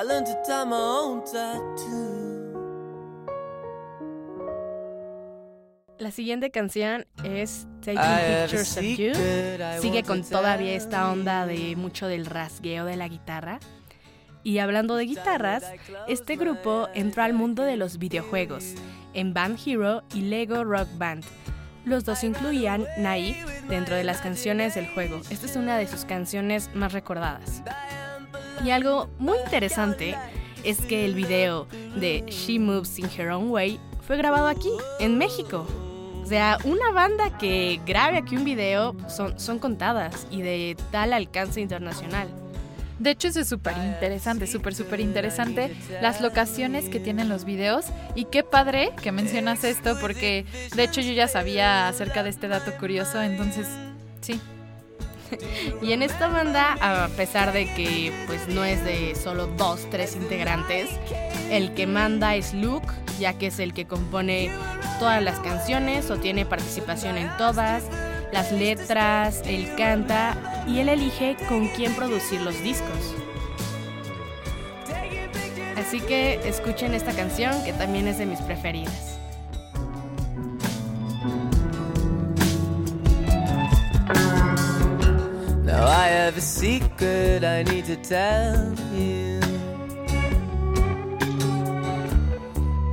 I 0.00 0.02
learned 0.02 0.26
to 0.26 0.42
tie 0.46 0.64
my 0.64 0.76
own 0.76 1.24
tattoo. 1.26 2.19
La 6.10 6.16
siguiente 6.16 6.50
canción 6.50 7.06
es 7.22 7.68
Taking 7.82 7.94
I 7.94 8.04
have 8.04 8.42
a 8.42 8.46
Pictures 8.48 8.76
of 8.76 8.82
You. 8.82 9.12
Sigue 9.80 10.02
con 10.02 10.22
to 10.22 10.28
todavía 10.28 10.74
esta 10.74 11.08
onda 11.08 11.46
de 11.46 11.76
mucho 11.76 12.08
del 12.08 12.26
rasgueo 12.26 12.84
de 12.84 12.96
la 12.96 13.06
guitarra. 13.06 13.60
Y 14.42 14.58
hablando 14.58 14.96
de 14.96 15.04
guitarras, 15.04 15.62
este 16.08 16.34
grupo 16.34 16.88
entró 16.94 17.22
al 17.22 17.32
mundo 17.32 17.62
de 17.62 17.76
los 17.76 17.98
videojuegos 17.98 18.74
en 19.14 19.32
Band 19.34 19.56
Hero 19.64 20.02
y 20.12 20.22
Lego 20.22 20.64
Rock 20.64 20.88
Band. 20.98 21.22
Los 21.84 22.04
dos 22.04 22.24
incluían 22.24 22.86
Naive 22.98 23.44
dentro 23.68 23.94
de 23.94 24.02
las 24.02 24.20
canciones 24.20 24.74
del 24.74 24.88
juego. 24.88 25.20
Esta 25.30 25.46
es 25.46 25.54
una 25.54 25.78
de 25.78 25.86
sus 25.86 26.04
canciones 26.04 26.74
más 26.74 26.92
recordadas. 26.92 27.62
Y 28.64 28.70
algo 28.70 29.08
muy 29.20 29.38
interesante 29.38 30.16
es 30.64 30.80
que 30.80 31.04
el 31.04 31.14
video 31.14 31.68
de 31.94 32.24
She 32.26 32.58
Moves 32.58 32.98
in 32.98 33.08
Her 33.16 33.30
Own 33.30 33.48
Way 33.52 33.78
fue 34.04 34.16
grabado 34.16 34.48
aquí, 34.48 34.72
en 34.98 35.16
México. 35.16 35.68
O 36.30 36.32
sea, 36.32 36.58
una 36.62 36.92
banda 36.92 37.36
que 37.38 37.80
grabe 37.84 38.16
aquí 38.16 38.36
un 38.36 38.44
video 38.44 38.94
son, 39.08 39.40
son 39.40 39.58
contadas 39.58 40.28
y 40.30 40.42
de 40.42 40.76
tal 40.92 41.12
alcance 41.12 41.60
internacional. 41.60 42.28
De 43.00 43.10
hecho, 43.10 43.26
eso 43.26 43.40
es 43.40 43.48
súper 43.48 43.76
interesante, 43.78 44.46
súper, 44.46 44.76
súper 44.76 45.00
interesante 45.00 45.76
las 46.00 46.20
locaciones 46.20 46.88
que 46.88 47.00
tienen 47.00 47.28
los 47.28 47.44
videos. 47.44 47.86
Y 48.14 48.26
qué 48.26 48.44
padre 48.44 48.92
que 49.02 49.10
mencionas 49.10 49.64
esto, 49.64 49.98
porque 50.00 50.46
de 50.76 50.84
hecho 50.84 51.00
yo 51.00 51.12
ya 51.14 51.26
sabía 51.26 51.88
acerca 51.88 52.22
de 52.22 52.30
este 52.30 52.46
dato 52.46 52.74
curioso, 52.78 53.20
entonces 53.20 53.66
sí. 54.20 54.40
Y 55.82 55.92
en 55.92 56.02
esta 56.02 56.28
banda, 56.28 56.76
a 56.80 57.08
pesar 57.08 57.52
de 57.52 57.66
que 57.74 58.12
pues 58.26 58.48
no 58.48 58.64
es 58.64 58.84
de 58.84 59.14
solo 59.14 59.46
dos, 59.46 59.86
tres 59.90 60.16
integrantes, 60.16 60.90
el 61.50 61.74
que 61.74 61.86
manda 61.86 62.34
es 62.34 62.54
Luke, 62.54 62.88
ya 63.18 63.34
que 63.34 63.48
es 63.48 63.58
el 63.58 63.74
que 63.74 63.86
compone 63.86 64.50
todas 64.98 65.22
las 65.22 65.38
canciones 65.40 66.10
o 66.10 66.16
tiene 66.16 66.44
participación 66.44 67.16
en 67.16 67.34
todas, 67.36 67.84
las 68.32 68.52
letras, 68.52 69.42
él 69.44 69.74
canta 69.76 70.64
y 70.66 70.78
él 70.78 70.88
elige 70.88 71.36
con 71.48 71.68
quién 71.68 71.94
producir 71.94 72.40
los 72.40 72.60
discos. 72.62 73.14
Así 75.76 76.00
que 76.00 76.40
escuchen 76.48 76.94
esta 76.94 77.12
canción 77.12 77.64
que 77.64 77.72
también 77.72 78.06
es 78.06 78.18
de 78.18 78.26
mis 78.26 78.40
preferidas. 78.40 79.19
Have 86.30 86.38
a 86.38 86.40
secret 86.40 87.42
I 87.42 87.64
need 87.64 87.86
to 87.86 87.96
tell 87.96 88.72
you. 88.94 89.40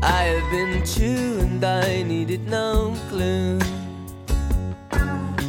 I 0.01 0.23
have 0.33 0.49
been 0.49 0.83
true 0.83 1.37
and 1.45 1.63
I 1.63 2.01
needed 2.01 2.49
no 2.49 2.95
clue. 3.09 3.59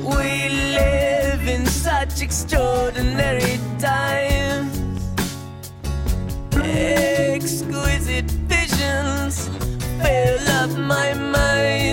We 0.05 0.51
live 0.77 1.49
in 1.49 1.65
such 1.65 2.21
extraordinary 2.21 3.59
times, 3.79 5.01
exquisite 6.55 8.31
visions 8.53 9.49
fill 10.03 10.49
up 10.61 10.71
my 10.77 11.15
mind. 11.15 11.88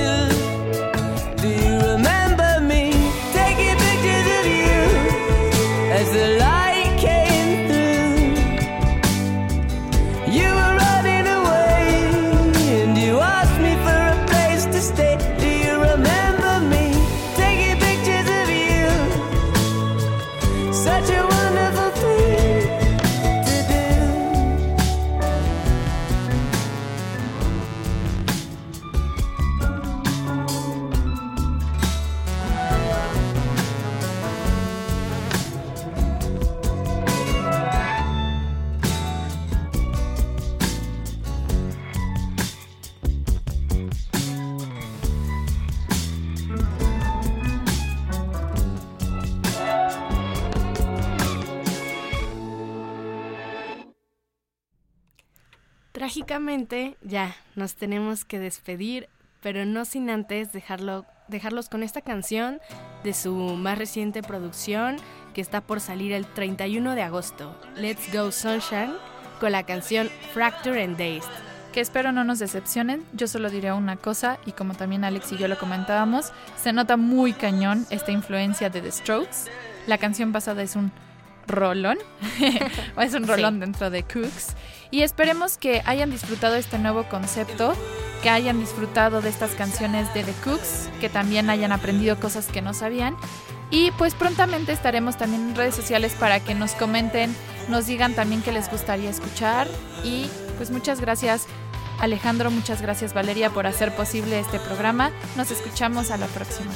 Trágicamente, 56.26 56.98
ya, 57.04 57.36
nos 57.56 57.76
tenemos 57.76 58.26
que 58.26 58.40
despedir, 58.40 59.08
pero 59.44 59.64
no 59.64 59.86
sin 59.86 60.10
antes 60.10 60.52
dejarlo, 60.52 61.06
dejarlos 61.28 61.70
con 61.70 61.84
esta 61.84 62.02
canción 62.02 62.60
de 63.04 63.14
su 63.14 63.36
más 63.36 63.78
reciente 63.78 64.24
producción 64.24 64.98
que 65.36 65.42
está 65.42 65.62
por 65.62 65.80
salir 65.80 66.14
el 66.14 66.26
31 66.26 66.96
de 66.96 67.04
agosto, 67.04 67.56
Let's 67.76 68.12
Go 68.12 68.32
Sunshine, 68.32 68.94
con 69.40 69.52
la 69.52 69.68
canción 69.68 70.10
Fracture 70.34 70.84
and 70.84 70.98
Dazed. 70.98 71.30
Que 71.72 71.82
espero 71.82 72.12
no 72.12 72.24
nos 72.24 72.40
decepcionen. 72.40 73.06
Yo 73.14 73.28
solo 73.28 73.52
diré 73.52 73.72
una 73.72 73.96
cosa, 73.96 74.40
y 74.48 74.54
como 74.54 74.74
también 74.74 75.04
Alex 75.04 75.32
y 75.34 75.38
yo 75.38 75.48
lo 75.48 75.60
comentábamos, 75.60 76.32
se 76.60 76.74
nota 76.74 76.98
muy 76.98 77.34
cañón 77.34 77.86
esta 77.92 78.12
influencia 78.12 78.72
de 78.72 78.82
The 78.82 78.92
Strokes. 78.92 79.52
La 79.86 80.00
canción 80.00 80.32
pasada 80.32 80.64
es 80.64 80.76
un 80.76 80.92
rolón, 81.48 81.98
es 83.00 83.14
un 83.14 83.28
rolón 83.28 83.56
Sí. 83.56 83.60
dentro 83.62 83.90
de 83.90 84.04
Cooks. 84.04 84.56
Y 84.92 85.02
esperemos 85.02 85.58
que 85.58 85.82
hayan 85.86 86.12
disfrutado 86.12 86.56
este 86.56 86.78
nuevo 86.78 87.04
concepto, 87.10 87.74
que 88.24 88.30
hayan 88.30 88.60
disfrutado 88.60 89.22
de 89.22 89.30
estas 89.30 89.52
canciones 89.52 90.14
de 90.14 90.24
The 90.24 90.34
Cooks, 90.44 90.90
que 91.02 91.10
también 91.10 91.50
hayan 91.50 91.72
aprendido 91.72 92.20
cosas 92.20 92.48
que 92.48 92.62
no 92.62 92.74
sabían. 92.74 93.16
Y 93.72 93.92
pues 93.92 94.14
prontamente 94.14 94.72
estaremos 94.72 95.18
también 95.18 95.50
en 95.50 95.56
redes 95.56 95.76
sociales 95.76 96.14
para 96.20 96.40
que 96.40 96.54
nos 96.56 96.72
comenten, 96.74 97.36
nos 97.68 97.88
digan 97.88 98.14
también 98.14 98.42
qué 98.42 98.52
les 98.52 98.70
gustaría 98.70 99.10
escuchar. 99.10 99.68
Y 100.04 100.28
pues 100.58 100.70
muchas 100.72 101.02
gracias 101.02 101.46
Alejandro, 102.00 102.52
muchas 102.52 102.82
gracias 102.82 103.14
Valeria 103.14 103.50
por 103.50 103.66
hacer 103.68 103.94
posible 103.96 104.40
este 104.40 104.60
programa. 104.60 105.12
Nos 105.36 105.50
escuchamos 105.52 106.12
a 106.12 106.18
la 106.18 106.28
próxima. 106.28 106.72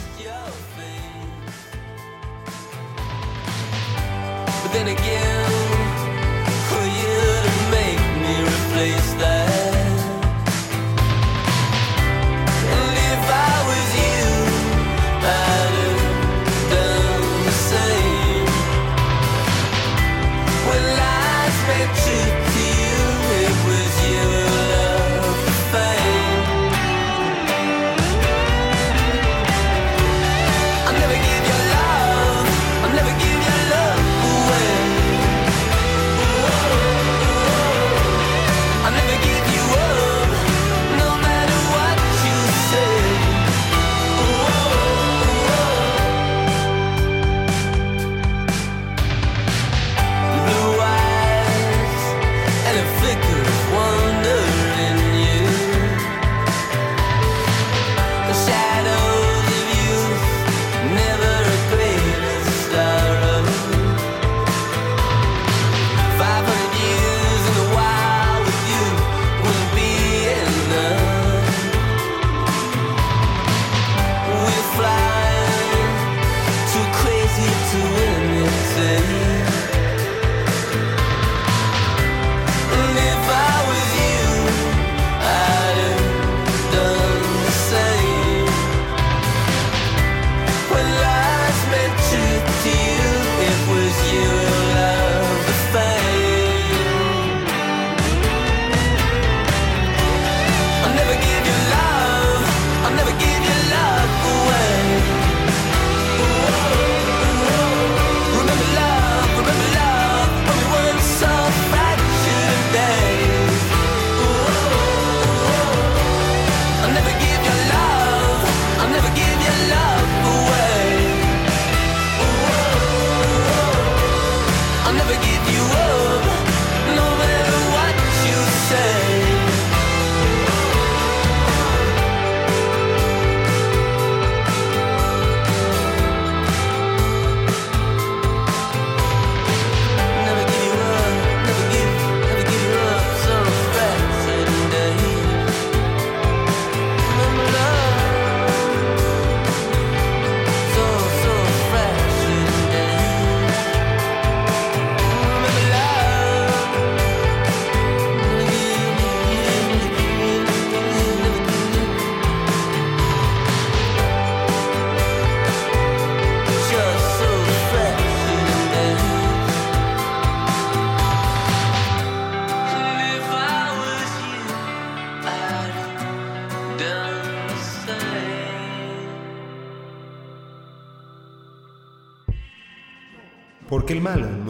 Then 4.74 4.88
again, 4.88 5.52
for 6.70 6.86
you 7.00 7.18
to 7.46 7.54
make 7.78 8.02
me 8.24 8.34
replace 8.54 9.10
that. 9.24 9.74
And 12.78 12.96
if 13.12 13.24
I 13.48 13.54
was 13.70 13.88
you, 14.04 14.28
I'd 15.26 15.59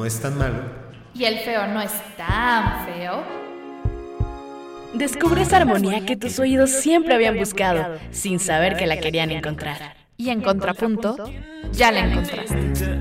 es 0.10 0.20
tan 0.20 0.38
malo 0.38 0.64
Y 1.14 1.24
el 1.26 1.40
feo 1.40 1.68
no 1.68 1.82
es 1.82 1.92
tan 2.18 2.86
feo. 2.86 3.24
Descubre 4.94 5.44
esa 5.44 5.58
armonía 5.58 6.06
que 6.06 6.16
tus 6.16 6.40
oídos 6.40 6.72
siempre 6.72 7.14
habían 7.14 7.38
buscado, 7.38 7.98
sin 8.12 8.40
saber 8.40 8.76
que 8.76 8.88
la 8.88 9.00
querían 9.00 9.30
encontrar. 9.30 9.96
Y 10.18 10.30
en 10.30 10.42
contrapunto, 10.42 11.16
ya 11.72 11.92
la 11.92 12.00
encontraste. 12.00 13.00